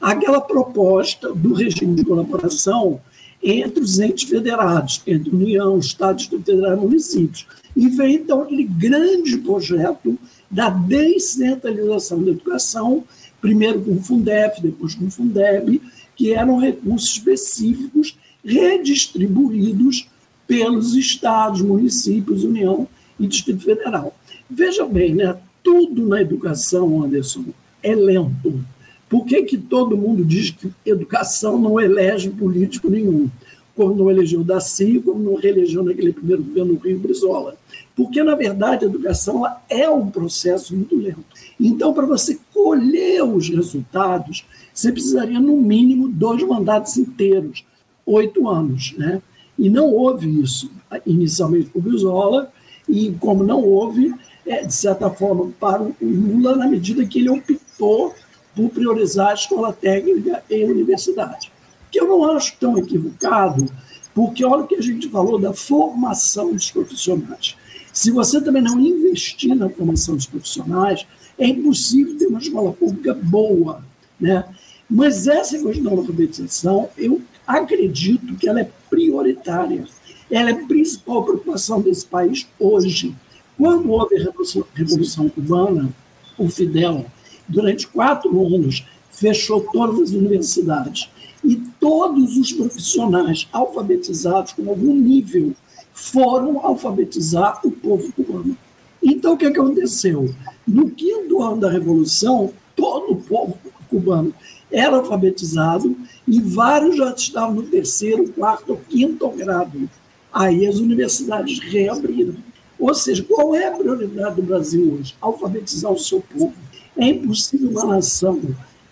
aquela 0.00 0.40
proposta 0.40 1.32
do 1.32 1.52
regime 1.52 1.94
de 1.94 2.04
colaboração 2.04 3.00
entre 3.42 3.82
os 3.82 3.98
entes 3.98 4.28
federados, 4.28 5.02
entre 5.06 5.30
União, 5.30 5.78
Estados, 5.78 6.26
Federal 6.26 6.76
e 6.76 6.80
municípios. 6.80 7.46
E 7.76 7.88
veio, 7.88 8.20
então, 8.20 8.42
aquele 8.42 8.64
grande 8.64 9.38
projeto 9.38 10.18
da 10.50 10.70
descentralização 10.70 12.22
da 12.22 12.32
educação, 12.32 13.04
primeiro 13.40 13.80
com 13.80 13.92
o 13.92 14.02
Fundef, 14.02 14.60
depois 14.60 14.94
com 14.94 15.06
o 15.06 15.10
Fundeb, 15.10 15.80
que 16.18 16.34
eram 16.34 16.58
recursos 16.58 17.12
específicos 17.12 18.18
redistribuídos 18.44 20.08
pelos 20.48 20.94
estados, 20.96 21.62
municípios, 21.62 22.42
União 22.42 22.88
e 23.20 23.26
Distrito 23.26 23.62
Federal. 23.62 24.14
Veja 24.50 24.84
bem, 24.84 25.14
né? 25.14 25.38
tudo 25.62 26.06
na 26.06 26.22
educação, 26.22 27.04
Anderson, 27.04 27.44
é 27.82 27.94
lento. 27.94 28.64
Por 29.06 29.26
que, 29.26 29.42
que 29.42 29.58
todo 29.58 29.98
mundo 29.98 30.24
diz 30.24 30.50
que 30.50 30.70
educação 30.84 31.58
não 31.60 31.78
elege 31.78 32.30
político 32.30 32.88
nenhum? 32.88 33.28
Como 33.76 33.94
não 33.94 34.10
elegeu 34.10 34.42
Daci, 34.42 35.00
como 35.04 35.22
não 35.22 35.34
reelegeu 35.34 35.84
naquele 35.84 36.12
primeiro 36.12 36.42
governo 36.42 36.80
Rio 36.82 36.98
Brizola. 36.98 37.54
Porque, 37.98 38.22
na 38.22 38.36
verdade, 38.36 38.84
a 38.84 38.88
educação 38.88 39.42
é 39.68 39.90
um 39.90 40.08
processo 40.08 40.72
muito 40.72 40.94
lento. 40.94 41.24
Então, 41.58 41.92
para 41.92 42.06
você 42.06 42.38
colher 42.54 43.24
os 43.24 43.48
resultados, 43.48 44.46
você 44.72 44.92
precisaria, 44.92 45.40
no 45.40 45.56
mínimo, 45.56 46.08
dois 46.08 46.40
mandatos 46.44 46.96
inteiros, 46.96 47.64
oito 48.06 48.48
anos. 48.48 48.94
Né? 48.96 49.20
E 49.58 49.68
não 49.68 49.92
houve 49.92 50.40
isso 50.40 50.70
inicialmente 51.04 51.70
para 51.70 51.80
o 51.80 51.82
Brizola, 51.82 52.52
e 52.88 53.10
como 53.18 53.42
não 53.42 53.64
houve, 53.64 54.14
é, 54.46 54.64
de 54.64 54.72
certa 54.72 55.10
forma, 55.10 55.50
para 55.58 55.82
o 55.82 55.92
Lula, 56.00 56.54
na 56.54 56.68
medida 56.68 57.04
que 57.04 57.18
ele 57.18 57.30
optou 57.30 58.14
por 58.54 58.70
priorizar 58.70 59.30
a 59.30 59.34
escola 59.34 59.72
técnica 59.72 60.44
e 60.48 60.62
a 60.62 60.66
universidade. 60.68 61.50
Que 61.90 61.98
eu 62.00 62.06
não 62.06 62.30
acho 62.30 62.56
tão 62.60 62.78
equivocado, 62.78 63.66
porque 64.14 64.44
olha 64.44 64.62
o 64.62 64.68
que 64.68 64.76
a 64.76 64.80
gente 64.80 65.08
falou 65.08 65.36
da 65.36 65.52
formação 65.52 66.52
dos 66.52 66.70
profissionais. 66.70 67.56
Se 67.98 68.12
você 68.12 68.40
também 68.40 68.62
não 68.62 68.78
investir 68.78 69.56
na 69.56 69.68
formação 69.68 70.14
dos 70.14 70.24
profissionais, 70.24 71.04
é 71.36 71.48
impossível 71.48 72.16
ter 72.16 72.28
uma 72.28 72.38
escola 72.38 72.72
pública 72.72 73.12
boa. 73.12 73.82
Né? 74.20 74.44
Mas 74.88 75.26
essa 75.26 75.58
questão 75.58 75.82
da 75.82 75.90
alfabetização, 76.02 76.88
eu 76.96 77.20
acredito 77.44 78.36
que 78.36 78.48
ela 78.48 78.60
é 78.60 78.70
prioritária. 78.88 79.84
Ela 80.30 80.50
é 80.50 80.52
a 80.52 80.66
principal 80.68 81.24
preocupação 81.24 81.80
desse 81.80 82.06
país 82.06 82.46
hoje. 82.56 83.16
Quando 83.56 83.90
houve 83.90 84.14
a 84.14 84.22
Revolução, 84.26 84.64
Revolução 84.74 85.28
Cubana, 85.28 85.92
o 86.38 86.48
Fidel 86.48 87.04
durante 87.48 87.88
quatro 87.88 88.30
anos, 88.54 88.86
fechou 89.10 89.60
todas 89.72 90.02
as 90.02 90.10
universidades. 90.10 91.10
E 91.42 91.56
todos 91.80 92.36
os 92.36 92.52
profissionais 92.52 93.48
alfabetizados 93.52 94.52
com 94.52 94.68
algum 94.70 94.94
nível 94.94 95.52
foram 95.98 96.64
alfabetizar 96.64 97.60
o 97.64 97.72
povo 97.72 98.12
cubano. 98.12 98.56
Então, 99.02 99.34
o 99.34 99.36
que 99.36 99.46
aconteceu? 99.46 100.32
No 100.66 100.90
quinto 100.90 101.42
ano 101.42 101.60
da 101.60 101.70
Revolução, 101.70 102.52
todo 102.76 103.12
o 103.12 103.16
povo 103.16 103.58
cubano 103.90 104.32
era 104.70 104.96
alfabetizado 104.96 105.96
e 106.26 106.40
vários 106.40 106.96
já 106.96 107.12
estavam 107.12 107.56
no 107.56 107.62
terceiro, 107.64 108.28
quarto 108.32 108.70
ou 108.70 108.80
quinto 108.88 109.28
grado. 109.30 109.90
Aí 110.32 110.66
as 110.66 110.76
universidades 110.76 111.58
reabriram. 111.58 112.36
Ou 112.78 112.94
seja, 112.94 113.24
qual 113.24 113.54
é 113.54 113.66
a 113.66 113.72
prioridade 113.72 114.36
do 114.36 114.42
Brasil 114.42 114.98
hoje? 114.98 115.16
Alfabetizar 115.20 115.90
o 115.90 115.98
seu 115.98 116.20
povo. 116.20 116.54
É 116.96 117.06
impossível 117.06 117.70
uma 117.70 117.86
nação 117.86 118.40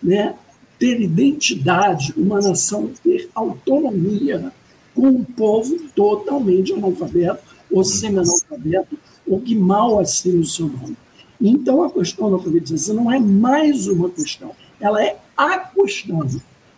né, 0.03 0.35
ter 0.77 1.01
identidade, 1.01 2.13
uma 2.17 2.41
nação 2.41 2.91
ter 3.03 3.29
autonomia 3.33 4.53
com 4.97 5.09
um 5.09 5.23
povo 5.23 5.79
totalmente 5.95 6.73
analfabeto 6.73 7.45
ou 7.71 7.85
semi-analfabeto, 7.85 8.99
ou 9.29 9.41
que 9.41 9.55
mal 9.55 9.99
assina 10.01 10.41
o 10.41 10.45
seu 10.45 10.67
nome. 10.67 10.97
Então, 11.39 11.83
a 11.83 11.91
questão 11.91 12.31
da 12.31 12.37
alfabetização 12.37 12.95
não 12.95 13.13
é 13.13 13.21
mais 13.21 13.87
uma 13.87 14.09
questão, 14.09 14.53
ela 14.81 15.05
é 15.05 15.19
a 15.37 15.59
questão. 15.59 16.27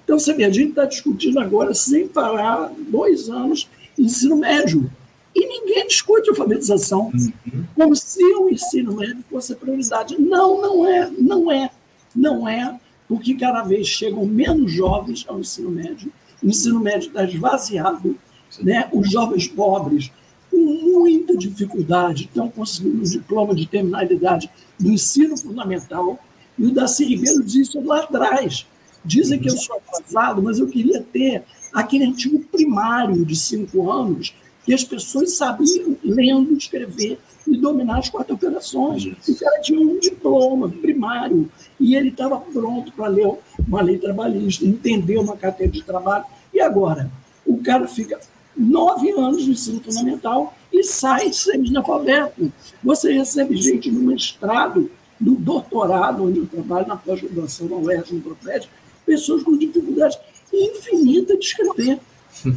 Então, 0.05 0.19
você 0.19 0.35
vê, 0.35 0.45
a 0.45 0.51
gente 0.51 0.71
está 0.71 0.85
discutindo 0.85 1.39
agora, 1.39 1.73
sem 1.73 2.09
parar, 2.09 2.73
dois 2.91 3.29
anos, 3.29 3.69
ensino 3.97 4.37
médio. 4.37 4.91
E 5.35 5.47
ninguém 5.47 5.87
discute 5.87 6.31
alfabetização, 6.31 7.13
uhum. 7.15 7.65
como 7.77 7.95
se 7.95 8.25
o 8.35 8.49
ensino 8.49 8.97
médio 8.97 9.23
fosse 9.31 9.53
a 9.53 9.57
prioridade. 9.57 10.21
Não, 10.21 10.61
não 10.61 10.87
é, 10.89 11.11
não 11.17 11.53
é, 11.53 11.71
não 12.17 12.49
é, 12.49 12.81
porque 13.07 13.35
cada 13.35 13.63
vez 13.63 13.87
chegam 13.87 14.27
menos 14.27 14.73
jovens 14.73 15.25
ao 15.29 15.39
ensino 15.39 15.71
médio, 15.71 16.11
o 16.43 16.49
ensino 16.49 16.81
médio 16.81 17.09
está 17.09 17.25
esvaziado, 17.25 18.17
né? 18.61 18.89
os 18.93 19.11
jovens 19.11 19.49
pobres, 19.49 20.11
com 20.51 20.57
muita 20.57 21.37
dificuldade, 21.37 22.25
estão 22.25 22.49
conseguindo 22.49 23.03
o 23.03 23.09
diploma 23.09 23.55
de 23.55 23.67
terminalidade 23.67 24.51
do 24.79 24.91
ensino 24.91 25.37
fundamental, 25.37 26.19
e 26.59 26.67
o 26.67 26.73
Daci 26.73 27.05
Ribeiro 27.05 27.43
disse 27.45 27.79
lá 27.81 28.01
atrás. 28.01 28.67
Dizem 29.05 29.39
que 29.39 29.49
eu 29.49 29.57
sou 29.57 29.77
atrasado, 29.77 30.43
mas 30.43 30.59
eu 30.59 30.67
queria 30.67 31.01
ter 31.01 31.45
aquele 31.73 32.05
antigo 32.05 32.41
primário 32.41 33.25
de 33.25 33.37
cinco 33.37 33.91
anos, 33.91 34.35
que 34.65 34.75
as 34.75 34.85
pessoas 34.85 35.35
sabiam 35.35 35.97
lendo, 36.03 36.53
escrever 36.57 37.19
e 37.51 37.57
dominar 37.57 37.99
as 37.99 38.09
quatro 38.09 38.35
operações. 38.35 39.07
O 39.07 39.39
cara 39.39 39.61
tinha 39.61 39.81
um 39.81 39.99
diploma 39.99 40.69
primário 40.69 41.51
e 41.81 41.95
ele 41.95 42.09
estava 42.09 42.39
pronto 42.39 42.93
para 42.93 43.09
ler 43.09 43.31
uma 43.67 43.83
lei 43.83 43.99
trabalhista, 43.99 44.65
entender 44.65 45.19
uma 45.19 45.37
carteira 45.37 45.73
de 45.73 45.83
trabalho. 45.83 46.25
E 46.53 46.61
agora? 46.61 47.11
O 47.47 47.59
cara 47.59 47.87
fica 47.89 48.21
nove 48.57 49.11
anos 49.13 49.47
no 49.47 49.53
ensino 49.53 49.81
fundamental 49.81 50.55
e 50.73 50.83
sai 50.83 51.33
semi-analfabeto. 51.33 52.53
Você 52.83 53.13
recebe 53.13 53.57
gente 53.57 53.91
no 53.91 54.01
mestrado, 54.01 54.91
no 55.21 55.35
doutorado, 55.37 56.25
onde 56.25 56.41
eu 56.41 56.47
trabalho, 56.47 56.87
na 56.87 56.97
pós-graduação, 56.97 57.69
na 57.69 57.77
UERJ, 57.77 58.15
no 58.15 58.21
Proped, 58.21 58.69
pessoas 59.07 59.43
com 59.43 59.57
dificuldade 59.57 60.19
infinita 60.53 61.37
de 61.37 61.45
escrever, 61.45 61.99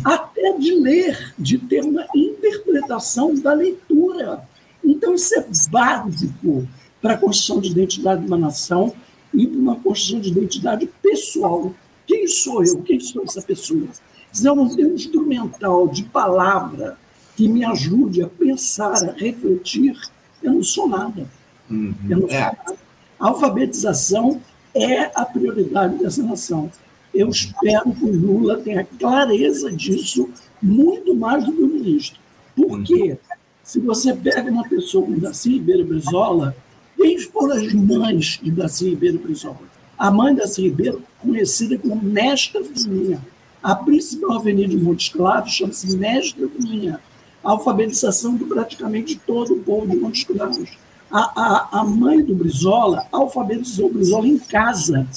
até 0.03 0.57
de 0.57 0.75
ler, 0.75 1.33
de 1.37 1.57
ter 1.57 1.83
uma 1.83 2.05
interpretação 2.15 3.33
da 3.35 3.53
leitura. 3.53 4.47
Então, 4.83 5.13
isso 5.13 5.33
é 5.35 5.45
básico 5.69 6.67
para 7.01 7.13
a 7.13 7.17
construção 7.17 7.59
de 7.59 7.71
identidade 7.71 8.21
de 8.21 8.27
uma 8.27 8.37
nação 8.37 8.93
e 9.33 9.47
para 9.47 9.59
uma 9.59 9.75
construção 9.77 10.19
de 10.19 10.29
identidade 10.29 10.89
pessoal. 11.01 11.73
Quem 12.05 12.27
sou 12.27 12.63
eu? 12.63 12.81
Quem 12.81 12.99
sou 12.99 13.23
essa 13.23 13.41
pessoa? 13.41 13.87
Se 14.31 14.45
eu 14.45 14.55
não 14.55 14.69
tenho 14.69 14.91
um 14.91 14.95
instrumental 14.95 15.87
de 15.87 16.03
palavra 16.03 16.97
que 17.35 17.47
me 17.47 17.65
ajude 17.65 18.21
a 18.21 18.27
pensar, 18.27 18.93
a 19.09 19.13
refletir, 19.13 19.97
eu 20.41 20.53
não 20.53 20.63
sou 20.63 20.87
nada. 20.87 21.27
Uhum. 21.69 21.93
Eu 22.09 22.19
não 22.19 22.27
sou 22.27 22.37
é. 22.37 22.41
nada. 22.41 22.75
A 23.19 23.27
alfabetização 23.27 24.41
é 24.73 25.11
a 25.15 25.25
prioridade 25.25 25.97
dessa 25.97 26.23
nação. 26.23 26.71
Eu 27.13 27.29
espero 27.29 27.91
que 27.93 28.05
o 28.05 28.11
Lula 28.11 28.57
tenha 28.57 28.85
clareza 28.99 29.71
disso 29.71 30.29
muito 30.61 31.13
mais 31.13 31.43
do 31.43 31.51
que 31.51 31.61
o 31.61 31.67
ministro. 31.67 32.19
Por 32.55 32.83
quê? 32.83 33.17
Se 33.63 33.79
você 33.79 34.13
pega 34.13 34.51
uma 34.51 34.67
pessoa 34.67 35.05
como 35.05 35.19
Daci 35.19 35.51
Ribeiro 35.51 35.85
Brizola, 35.85 36.55
quem 36.97 37.17
foram 37.19 37.55
as 37.55 37.73
mães 37.73 38.39
de 38.41 38.51
Daci 38.51 38.89
Ribeiro 38.89 39.19
Brizola? 39.19 39.59
A 39.97 40.09
mãe 40.09 40.33
da 40.33 40.43
Daci 40.43 40.63
Ribeiro, 40.63 41.03
conhecida 41.19 41.77
como 41.77 42.01
Mestra 42.01 42.63
Firminha. 42.63 43.21
A 43.61 43.75
principal 43.75 44.37
avenida 44.37 44.69
de 44.69 44.77
Montes 44.77 45.09
Claros 45.09 45.51
chama-se 45.51 45.95
Mestra 45.95 46.47
Firminha. 46.47 46.99
A 47.43 47.51
alfabetização 47.51 48.35
de 48.35 48.43
praticamente 48.45 49.15
todo 49.25 49.53
o 49.53 49.59
povo 49.59 49.87
de 49.87 49.97
Montes 49.97 50.23
Claros. 50.23 50.69
A, 51.11 51.19
a, 51.19 51.79
a 51.81 51.83
mãe 51.83 52.23
do 52.23 52.33
Brizola 52.33 53.05
alfabetizou 53.11 53.89
o 53.89 53.93
Brizola 53.93 54.27
em 54.27 54.39
casa. 54.39 55.07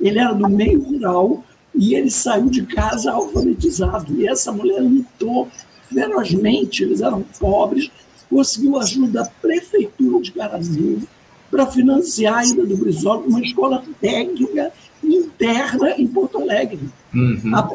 Ele 0.00 0.18
era 0.18 0.32
do 0.32 0.48
meio 0.48 0.82
rural 0.82 1.44
e 1.74 1.94
ele 1.94 2.10
saiu 2.10 2.48
de 2.48 2.62
casa 2.64 3.12
alfabetizado. 3.12 4.14
E 4.14 4.26
essa 4.26 4.50
mulher 4.50 4.80
lutou 4.80 5.48
ferozmente, 5.92 6.82
eles 6.82 7.00
eram 7.00 7.22
pobres, 7.38 7.90
conseguiu 8.28 8.78
ajuda 8.78 9.24
da 9.24 9.30
prefeitura 9.40 10.22
de 10.22 10.32
Carazinho 10.32 11.02
para 11.50 11.66
financiar 11.66 12.38
a 12.38 12.46
ida 12.46 12.64
do 12.64 12.76
Brizola 12.76 13.20
uma 13.26 13.40
escola 13.40 13.84
técnica 14.00 14.72
interna 15.04 15.90
em 15.98 16.06
Porto 16.06 16.38
Alegre. 16.38 16.80
Uhum. 17.14 17.54
A 17.54 17.70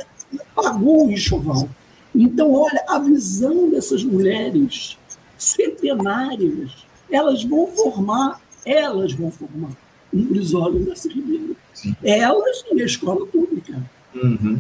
pagou 0.56 1.08
o 1.08 1.12
enxoval. 1.12 1.70
Então, 2.14 2.52
olha, 2.54 2.84
a 2.88 3.00
visão 3.00 3.70
dessas 3.70 4.04
mulheres 4.04 4.98
centenárias 5.38 6.72
elas 7.12 7.44
vão 7.44 7.68
formar, 7.68 8.42
elas 8.66 9.14
vão 9.14 9.32
formar 9.32 9.70
um 10.14 10.24
Brizola 10.24 10.80
Darcy 10.80 11.10
Ribeiro. 11.10 11.56
Sim. 11.74 11.96
Elas 12.04 12.64
e 12.72 12.82
a 12.82 12.86
escola 12.86 13.26
pública. 13.28 13.82
Uhum. 14.16 14.60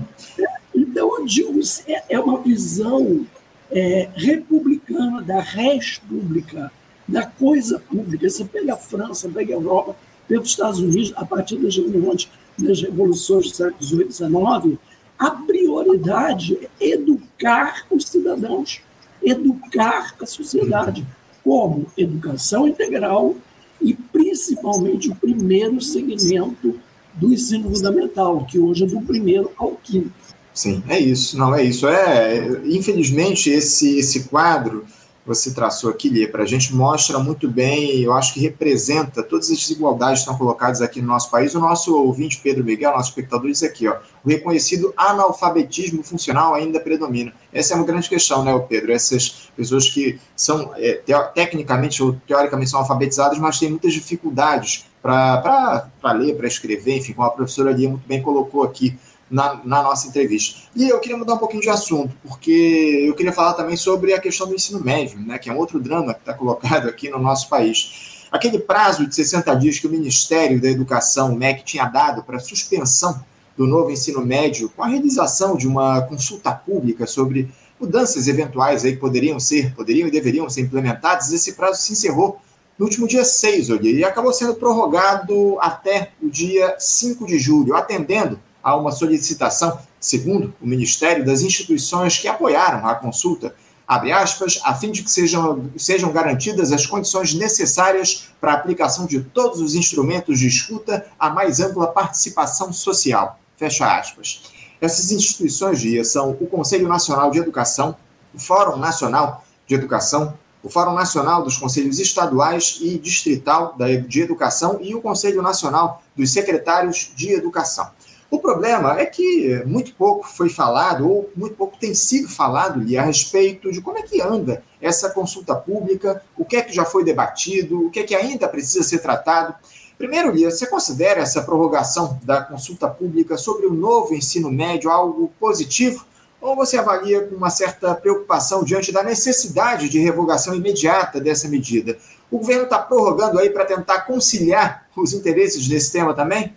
Então, 0.74 1.20
eu 1.20 1.26
digo, 1.26 1.60
é, 1.88 2.04
é 2.10 2.20
uma 2.20 2.40
visão 2.42 3.26
é, 3.72 4.10
republicana 4.16 5.22
da 5.22 5.40
res 5.40 6.00
pública, 6.00 6.72
da 7.08 7.26
coisa 7.26 7.80
pública. 7.80 8.30
Você 8.30 8.46
pega 8.46 8.74
a 8.74 8.78
França, 8.78 9.30
pega 9.30 9.54
a 9.54 9.58
Europa, 9.58 9.96
pega 10.28 10.42
os 10.42 10.50
Estados 10.50 10.80
Unidos, 10.80 11.14
a 11.16 11.26
partir 11.26 11.58
das 11.58 11.76
reuniões 11.76 12.30
das 12.58 12.82
revoluções 12.82 13.52
do 13.52 13.56
século 13.56 13.84
XVIII 13.84 14.08
e 14.08 14.12
XIX, 14.12 14.80
a 15.18 15.32
prioridade 15.32 16.58
é 16.80 16.90
educar 16.90 17.86
os 17.90 18.06
cidadãos, 18.06 18.82
educar 19.22 20.16
a 20.22 20.26
sociedade 20.26 21.06
como 21.44 21.88
educação 21.98 22.68
integral 22.68 23.36
e 23.82 23.94
principalmente 23.94 25.10
o 25.10 25.16
primeiro 25.16 25.80
segmento 25.82 26.80
do 27.14 27.34
ensino 27.34 27.74
fundamental, 27.74 28.46
que 28.46 28.60
hoje 28.60 28.84
é 28.84 28.88
do 28.88 29.02
primeiro 29.02 29.52
ao 29.58 29.72
quinto. 29.72 30.14
Sim, 30.58 30.84
é 30.90 30.98
isso. 30.98 31.38
Não, 31.38 31.54
é 31.54 31.62
isso. 31.62 31.88
É, 31.88 32.48
infelizmente, 32.66 33.48
esse, 33.48 34.00
esse 34.00 34.24
quadro 34.24 34.86
você 35.24 35.54
traçou 35.54 35.92
aqui, 35.92 36.10
Lê, 36.10 36.26
para 36.26 36.42
a 36.42 36.46
gente 36.48 36.74
mostra 36.74 37.20
muito 37.20 37.48
bem, 37.48 38.00
eu 38.00 38.14
acho 38.14 38.34
que 38.34 38.40
representa 38.40 39.22
todas 39.22 39.52
as 39.52 39.60
desigualdades 39.60 40.22
que 40.22 40.30
estão 40.30 40.38
colocadas 40.38 40.82
aqui 40.82 41.00
no 41.00 41.10
nosso 41.10 41.30
país. 41.30 41.54
O 41.54 41.60
nosso 41.60 41.96
ouvinte, 41.96 42.40
Pedro 42.42 42.64
Miguel, 42.64 42.94
nosso 42.94 43.10
espectador, 43.10 43.52
diz 43.52 43.62
aqui, 43.62 43.88
ó, 43.88 43.98
o 44.24 44.30
reconhecido 44.30 44.92
analfabetismo 44.98 46.02
funcional 46.02 46.56
ainda 46.56 46.80
predomina. 46.80 47.34
Essa 47.54 47.74
é 47.74 47.78
uma 47.78 47.86
grande 47.86 48.10
questão, 48.10 48.44
né, 48.44 48.58
Pedro? 48.68 48.92
Essas 48.92 49.52
pessoas 49.56 49.88
que 49.88 50.20
são, 50.36 50.72
é, 50.76 51.04
tecnicamente 51.36 52.02
ou 52.02 52.14
teoricamente 52.26 52.72
são 52.72 52.80
alfabetizadas, 52.80 53.38
mas 53.38 53.60
têm 53.60 53.70
muitas 53.70 53.94
dificuldades 53.94 54.86
para 55.04 56.14
ler, 56.14 56.36
para 56.36 56.48
escrever, 56.48 56.98
enfim, 56.98 57.14
como 57.14 57.28
a 57.28 57.32
professora 57.32 57.72
Lia 57.72 57.90
muito 57.90 58.08
bem 58.08 58.22
colocou 58.22 58.64
aqui 58.64 58.98
na, 59.30 59.62
na, 59.64 59.84
nossa 59.84 60.08
entrevista. 60.08 60.60
E 60.76 60.88
eu 60.88 61.00
queria 61.00 61.18
mudar 61.18 61.34
um 61.34 61.38
pouquinho 61.38 61.62
de 61.62 61.70
assunto, 61.70 62.16
porque 62.24 63.06
eu 63.08 63.14
queria 63.14 63.34
falar 63.34 63.54
também 63.54 63.76
sobre 63.76 64.14
a 64.14 64.20
questão 64.20 64.48
do 64.48 64.56
ensino 64.56 64.80
médio, 64.80 65.20
né, 65.20 65.38
que 65.38 65.50
é 65.50 65.54
um 65.54 65.58
outro 65.58 65.80
drama 65.80 66.14
que 66.14 66.22
está 66.22 66.34
colocado 66.34 66.88
aqui 66.88 67.10
no 67.10 67.20
nosso 67.20 67.50
país. 67.50 68.26
Aquele 68.32 68.60
prazo 68.60 69.08
de 69.08 69.16
60 69.16 69.54
dias 69.56 69.80
que 69.80 69.88
o 69.88 69.90
Ministério 69.90 70.62
da 70.62 70.70
Educação, 70.70 71.34
o 71.34 71.36
MEC, 71.36 71.64
tinha 71.64 71.86
dado 71.86 72.24
para 72.24 72.40
suspensão 72.40 73.24
do 73.56 73.66
novo 73.66 73.90
ensino 73.90 74.24
médio, 74.24 74.70
com 74.70 74.84
a 74.84 74.88
realização 74.88 75.58
de 75.58 75.68
uma 75.68 76.02
consulta 76.02 76.52
pública 76.52 77.08
sobre 77.08 77.50
mudanças 77.80 78.28
eventuais 78.28 78.86
aí 78.86 78.94
que 78.94 79.00
poderiam 79.00 79.40
ser, 79.40 79.74
poderiam 79.74 80.08
e 80.08 80.12
deveriam 80.12 80.50
ser 80.50 80.62
implementadas, 80.62 81.32
esse 81.32 81.54
prazo 81.54 81.82
se 81.82 81.94
encerrou 81.94 82.40
no 82.78 82.86
último 82.86 83.08
dia 83.08 83.26
6, 83.26 83.70
e 83.82 84.04
acabou 84.04 84.32
sendo 84.32 84.54
prorrogado 84.54 85.58
até 85.60 86.12
o 86.22 86.30
dia 86.30 86.76
5 86.78 87.26
de 87.26 87.40
julho, 87.40 87.76
atendendo 87.76 88.40
a 88.68 88.76
uma 88.76 88.92
solicitação, 88.92 89.80
segundo 89.98 90.54
o 90.62 90.68
Ministério, 90.68 91.26
das 91.26 91.42
instituições 91.42 92.18
que 92.18 92.28
apoiaram 92.28 92.86
a 92.86 92.96
consulta, 92.96 93.56
abre 93.88 94.12
aspas, 94.12 94.60
a 94.62 94.76
fim 94.76 94.92
de 94.92 95.04
que 95.04 95.10
sejam, 95.10 95.70
sejam 95.78 96.12
garantidas 96.12 96.74
as 96.74 96.86
condições 96.86 97.34
necessárias 97.34 98.28
para 98.42 98.52
a 98.52 98.56
aplicação 98.56 99.06
de 99.06 99.22
todos 99.22 99.62
os 99.62 99.74
instrumentos 99.74 100.38
de 100.38 100.50
escuta 100.50 101.06
a 101.18 101.30
mais 101.30 101.62
ampla 101.62 101.88
participação 101.88 102.74
social. 102.74 103.40
Fecha 103.56 103.88
aspas. 103.98 104.44
Essas 104.82 105.14
instituições, 105.14 105.80
Dia, 105.80 106.04
são 106.04 106.32
o 106.32 106.46
Conselho 106.46 106.90
Nacional 106.90 107.32
de 107.32 107.40
Educação, 107.40 107.96
o 108.36 108.38
Fórum 108.40 108.76
Nacional 108.76 109.46
de 109.66 109.76
Educação, 109.76 110.34
o 110.62 110.70
Fórum 110.70 110.94
Nacional 110.94 111.42
dos 111.42 111.58
Conselhos 111.58 112.00
Estaduais 112.00 112.80
e 112.82 112.98
Distrital 112.98 113.78
de 114.10 114.20
Educação 114.20 114.80
e 114.82 114.94
o 114.94 115.00
Conselho 115.00 115.42
Nacional 115.42 116.04
dos 116.18 116.34
Secretários 116.34 117.14
de 117.16 117.32
Educação. 117.32 117.96
O 118.30 118.40
problema 118.40 119.00
é 119.00 119.06
que 119.06 119.64
muito 119.66 119.94
pouco 119.94 120.28
foi 120.28 120.50
falado, 120.50 121.10
ou 121.10 121.30
muito 121.36 121.56
pouco 121.56 121.78
tem 121.80 121.94
sido 121.94 122.28
falado 122.28 122.82
ali 122.82 122.98
a 122.98 123.04
respeito 123.04 123.72
de 123.72 123.80
como 123.80 123.98
é 123.98 124.02
que 124.02 124.22
anda 124.22 124.62
essa 124.82 125.10
consulta 125.10 125.56
pública, 125.56 126.22
o 126.38 126.44
que 126.44 126.58
é 126.58 126.62
que 126.62 126.74
já 126.74 126.84
foi 126.84 127.06
debatido, 127.06 127.88
o 127.88 127.90
que 127.90 128.02
é 128.02 128.04
que 128.04 128.14
ainda 128.14 128.48
precisa 128.48 128.84
ser 128.84 129.00
tratado. 129.00 129.56
Primeiro, 129.98 130.32
Lia, 130.32 130.52
você 130.52 130.68
considera 130.68 131.22
essa 131.22 131.42
prorrogação 131.42 132.20
da 132.22 132.42
consulta 132.42 132.88
pública 132.90 133.38
sobre 133.38 133.66
o 133.66 133.74
novo 133.74 134.14
ensino 134.14 134.52
médio 134.52 134.92
algo 134.92 135.32
positivo? 135.40 136.06
Ou 136.40 136.56
você 136.56 136.78
avalia 136.78 137.26
com 137.26 137.36
uma 137.36 137.50
certa 137.50 137.96
preocupação 137.96 138.64
diante 138.64 138.92
da 138.92 139.02
necessidade 139.02 139.90
de 139.90 140.00
revogação 140.00 140.54
imediata 140.54 141.20
dessa 141.20 141.48
medida? 141.48 141.98
O 142.30 142.40
governo 142.40 142.66
está 142.66 142.78
prorrogando 142.78 143.40
aí 143.40 143.50
para 143.50 143.66
tentar 143.66 144.02
conciliar 144.02 144.86
os 144.96 145.14
interesses 145.14 145.68
desse 145.68 145.94
tema 145.94 146.14
também? 146.14 146.54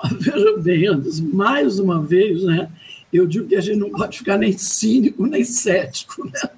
Veja 0.18 0.56
bem, 0.58 0.86
Anderson, 0.86 1.28
mais 1.32 1.78
uma 1.78 2.02
vez, 2.02 2.42
né, 2.42 2.70
eu 3.12 3.26
digo 3.26 3.48
que 3.48 3.56
a 3.56 3.60
gente 3.60 3.78
não 3.78 3.90
pode 3.90 4.18
ficar 4.18 4.38
nem 4.38 4.56
cínico 4.56 5.26
nem 5.26 5.44
cético, 5.44 6.24
né? 6.26 6.50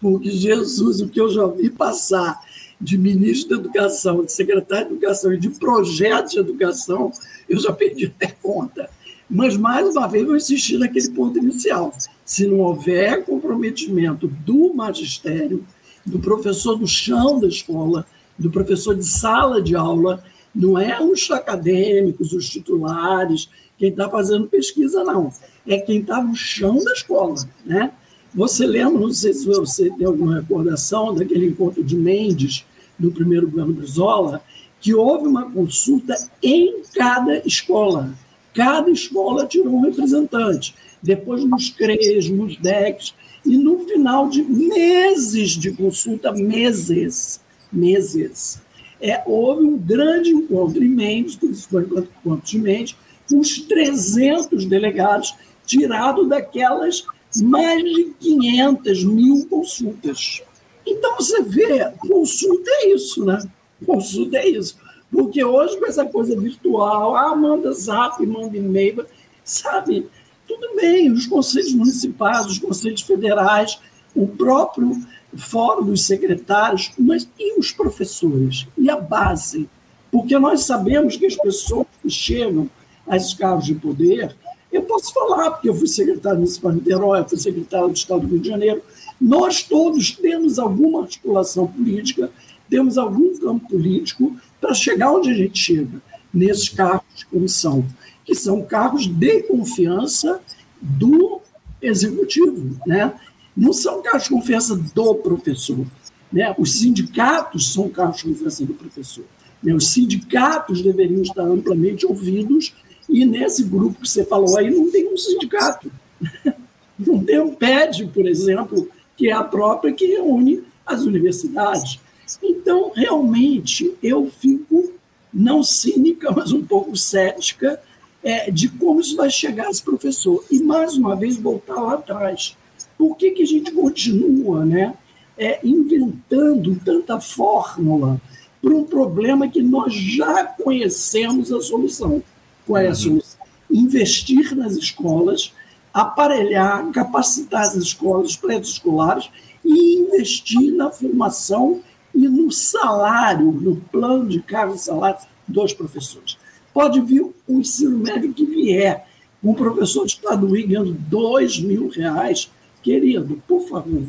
porque 0.00 0.30
Jesus, 0.30 1.00
o 1.00 1.08
que 1.08 1.20
eu 1.20 1.28
já 1.28 1.46
vi 1.46 1.68
passar 1.68 2.40
de 2.80 2.96
ministro 2.96 3.56
da 3.56 3.62
Educação, 3.62 4.24
de 4.24 4.32
secretário 4.32 4.88
de 4.88 4.92
Educação 4.94 5.32
e 5.32 5.38
de 5.38 5.50
projeto 5.50 6.30
de 6.30 6.38
educação, 6.38 7.10
eu 7.48 7.58
já 7.58 7.72
perdi 7.72 8.06
até 8.06 8.34
conta. 8.40 8.88
Mas, 9.28 9.56
mais 9.56 9.88
uma 9.88 10.06
vez, 10.06 10.24
vou 10.26 10.36
insistir 10.36 10.78
naquele 10.78 11.10
ponto 11.10 11.38
inicial. 11.38 11.92
Se 12.24 12.46
não 12.46 12.60
houver 12.60 13.24
comprometimento 13.24 14.28
do 14.28 14.72
magistério, 14.74 15.64
do 16.04 16.20
professor 16.20 16.76
do 16.76 16.86
chão 16.86 17.40
da 17.40 17.48
escola, 17.48 18.06
do 18.38 18.50
professor 18.50 18.94
de 18.94 19.04
sala 19.04 19.60
de 19.60 19.74
aula, 19.74 20.22
não 20.56 20.78
é 20.78 20.98
os 21.02 21.30
acadêmicos, 21.30 22.32
os 22.32 22.48
titulares, 22.48 23.50
quem 23.76 23.90
está 23.90 24.08
fazendo 24.08 24.46
pesquisa, 24.46 25.04
não. 25.04 25.30
É 25.66 25.78
quem 25.78 26.00
está 26.00 26.22
no 26.22 26.34
chão 26.34 26.82
da 26.82 26.92
escola. 26.92 27.36
Né? 27.64 27.92
Você 28.34 28.66
lembra, 28.66 28.98
não 29.00 29.12
sei 29.12 29.34
se 29.34 29.44
você 29.44 29.90
tem 29.90 30.06
alguma 30.06 30.40
recordação 30.40 31.14
daquele 31.14 31.46
encontro 31.46 31.84
de 31.84 31.94
Mendes, 31.94 32.64
no 32.98 33.10
primeiro 33.10 33.50
governo 33.50 33.74
Brizola, 33.74 34.42
que 34.80 34.94
houve 34.94 35.26
uma 35.26 35.50
consulta 35.50 36.16
em 36.42 36.82
cada 36.94 37.46
escola. 37.46 38.14
Cada 38.54 38.90
escola 38.90 39.46
tirou 39.46 39.74
um 39.74 39.82
representante. 39.82 40.74
Depois 41.02 41.44
nos 41.44 41.68
CREs, 41.68 42.30
nos 42.30 42.56
DECs, 42.56 43.14
e 43.44 43.58
no 43.58 43.80
final 43.80 44.30
de 44.30 44.42
meses 44.42 45.50
de 45.50 45.70
consulta, 45.72 46.32
meses, 46.32 47.40
meses, 47.70 48.60
é, 49.00 49.22
houve 49.26 49.64
um 49.64 49.76
grande 49.76 50.30
encontro 50.30 50.82
em 50.82 50.88
Mendes, 50.88 51.38
isso 51.42 51.68
foi 51.68 51.82
encontro 51.82 52.40
de 52.44 52.96
os 53.34 53.60
300 53.60 54.66
delegados 54.66 55.34
tirados 55.66 56.28
daquelas 56.28 57.04
mais 57.42 57.82
de 57.82 58.14
500 58.20 59.04
mil 59.04 59.46
consultas. 59.48 60.42
Então 60.86 61.16
você 61.16 61.42
vê, 61.42 61.90
consulta 61.98 62.70
é 62.70 62.94
isso, 62.94 63.24
né? 63.24 63.38
Consulta 63.84 64.38
é 64.38 64.48
isso. 64.48 64.76
Porque 65.10 65.44
hoje, 65.44 65.78
com 65.78 65.86
essa 65.86 66.04
coisa 66.04 66.38
virtual, 66.38 67.16
ah, 67.16 67.34
manda 67.34 67.72
zap, 67.72 68.24
manda 68.24 68.56
e-mail, 68.56 69.04
sabe? 69.44 70.06
Tudo 70.46 70.76
bem, 70.76 71.10
os 71.10 71.26
conselhos 71.26 71.74
municipais, 71.74 72.46
os 72.46 72.58
conselhos 72.58 73.02
federais, 73.02 73.78
o 74.14 74.26
próprio 74.26 74.96
fórum 75.36 75.84
dos 75.84 76.06
secretários, 76.06 76.92
mas 76.98 77.28
e 77.38 77.58
os 77.58 77.72
professores? 77.72 78.66
E 78.76 78.90
a 78.90 78.96
base? 78.96 79.68
Porque 80.10 80.38
nós 80.38 80.64
sabemos 80.64 81.16
que 81.16 81.26
as 81.26 81.36
pessoas 81.36 81.86
que 82.02 82.10
chegam 82.10 82.68
a 83.06 83.16
esses 83.16 83.34
cargos 83.34 83.66
de 83.66 83.74
poder, 83.74 84.34
eu 84.72 84.82
posso 84.82 85.12
falar, 85.12 85.52
porque 85.52 85.68
eu 85.68 85.74
fui 85.74 85.86
secretário 85.86 86.38
municipal 86.38 86.72
de 86.72 86.78
Niterói, 86.78 87.20
eu 87.20 87.28
fui 87.28 87.38
secretário 87.38 87.88
do 87.88 87.94
Estado 87.94 88.20
do 88.20 88.28
Rio 88.28 88.40
de 88.40 88.48
Janeiro, 88.48 88.82
nós 89.20 89.62
todos 89.62 90.12
temos 90.12 90.58
alguma 90.58 91.02
articulação 91.02 91.66
política, 91.66 92.30
temos 92.68 92.98
algum 92.98 93.36
campo 93.38 93.68
político 93.68 94.36
para 94.60 94.74
chegar 94.74 95.12
onde 95.12 95.30
a 95.30 95.34
gente 95.34 95.58
chega, 95.58 96.02
nesses 96.32 96.68
cargos 96.68 97.14
de 97.14 97.26
comissão, 97.26 97.84
que 98.24 98.34
são 98.34 98.62
cargos 98.62 99.06
de 99.06 99.42
confiança 99.44 100.40
do 100.80 101.40
executivo, 101.80 102.76
né? 102.86 103.14
Não 103.56 103.72
são 103.72 104.02
cargos 104.02 104.24
de 104.24 104.30
confiança 104.30 104.76
do 104.76 105.14
professor. 105.14 105.86
Né? 106.32 106.54
Os 106.58 106.78
sindicatos 106.78 107.72
são 107.72 107.88
cargos 107.88 108.18
de 108.18 108.24
confiança 108.24 108.64
do 108.64 108.74
professor. 108.74 109.24
Né? 109.62 109.74
Os 109.74 109.88
sindicatos 109.88 110.82
deveriam 110.82 111.22
estar 111.22 111.42
amplamente 111.42 112.04
ouvidos, 112.04 112.74
e 113.08 113.24
nesse 113.24 113.62
grupo 113.62 114.00
que 114.00 114.08
você 114.08 114.24
falou 114.24 114.58
aí 114.58 114.70
não 114.70 114.90
tem 114.90 115.12
um 115.12 115.16
sindicato. 115.16 115.90
Não 116.98 117.22
tem 117.22 117.38
um 117.38 117.54
PED, 117.54 118.06
por 118.06 118.26
exemplo, 118.26 118.88
que 119.18 119.28
é 119.28 119.32
a 119.32 119.44
própria 119.44 119.92
que 119.92 120.06
reúne 120.06 120.64
as 120.86 121.02
universidades. 121.02 122.00
Então, 122.42 122.90
realmente, 122.94 123.94
eu 124.02 124.30
fico 124.30 124.94
não 125.30 125.62
cínica, 125.62 126.30
mas 126.30 126.52
um 126.52 126.64
pouco 126.64 126.96
cética 126.96 127.78
é, 128.22 128.50
de 128.50 128.68
como 128.68 129.00
isso 129.00 129.14
vai 129.14 129.28
chegar 129.28 129.70
esse 129.70 129.82
professor. 129.82 130.42
E, 130.50 130.58
mais 130.60 130.96
uma 130.96 131.14
vez, 131.14 131.36
voltar 131.36 131.74
lá 131.74 131.94
atrás. 131.94 132.56
Por 132.98 133.16
que, 133.16 133.32
que 133.32 133.42
a 133.42 133.46
gente 133.46 133.70
continua 133.72 134.64
né, 134.64 134.94
é, 135.36 135.60
inventando 135.64 136.78
tanta 136.84 137.20
fórmula 137.20 138.20
para 138.62 138.74
um 138.74 138.84
problema 138.84 139.48
que 139.48 139.62
nós 139.62 139.94
já 139.94 140.44
conhecemos 140.44 141.52
a 141.52 141.60
solução? 141.60 142.22
Qual 142.66 142.78
é 142.78 142.86
a 142.86 142.88
uhum. 142.90 142.94
solução? 142.94 143.40
Investir 143.70 144.56
nas 144.56 144.76
escolas, 144.76 145.52
aparelhar, 145.92 146.90
capacitar 146.90 147.62
as 147.62 147.74
escolas, 147.74 148.30
os 148.30 148.36
prédios 148.36 148.70
escolares 148.70 149.28
e 149.64 149.98
investir 149.98 150.72
na 150.72 150.90
formação 150.90 151.80
e 152.14 152.28
no 152.28 152.50
salário, 152.50 153.52
no 153.52 153.76
plano 153.76 154.28
de 154.28 154.40
cargo 154.40 154.74
e 154.74 154.78
salário 154.78 155.18
dos 155.46 155.72
professores. 155.72 156.38
Pode 156.72 157.00
vir 157.00 157.22
o 157.22 157.34
ensino 157.48 157.98
médio 157.98 158.32
que 158.32 158.44
vier, 158.44 159.06
um 159.42 159.54
professor 159.54 160.06
de 160.06 160.12
estaduí 160.12 160.62
ganhando 160.64 160.92
dois 160.92 161.58
mil 161.58 161.88
reais, 161.88 162.50
Querido, 162.86 163.42
por 163.48 163.68
favor, 163.68 164.04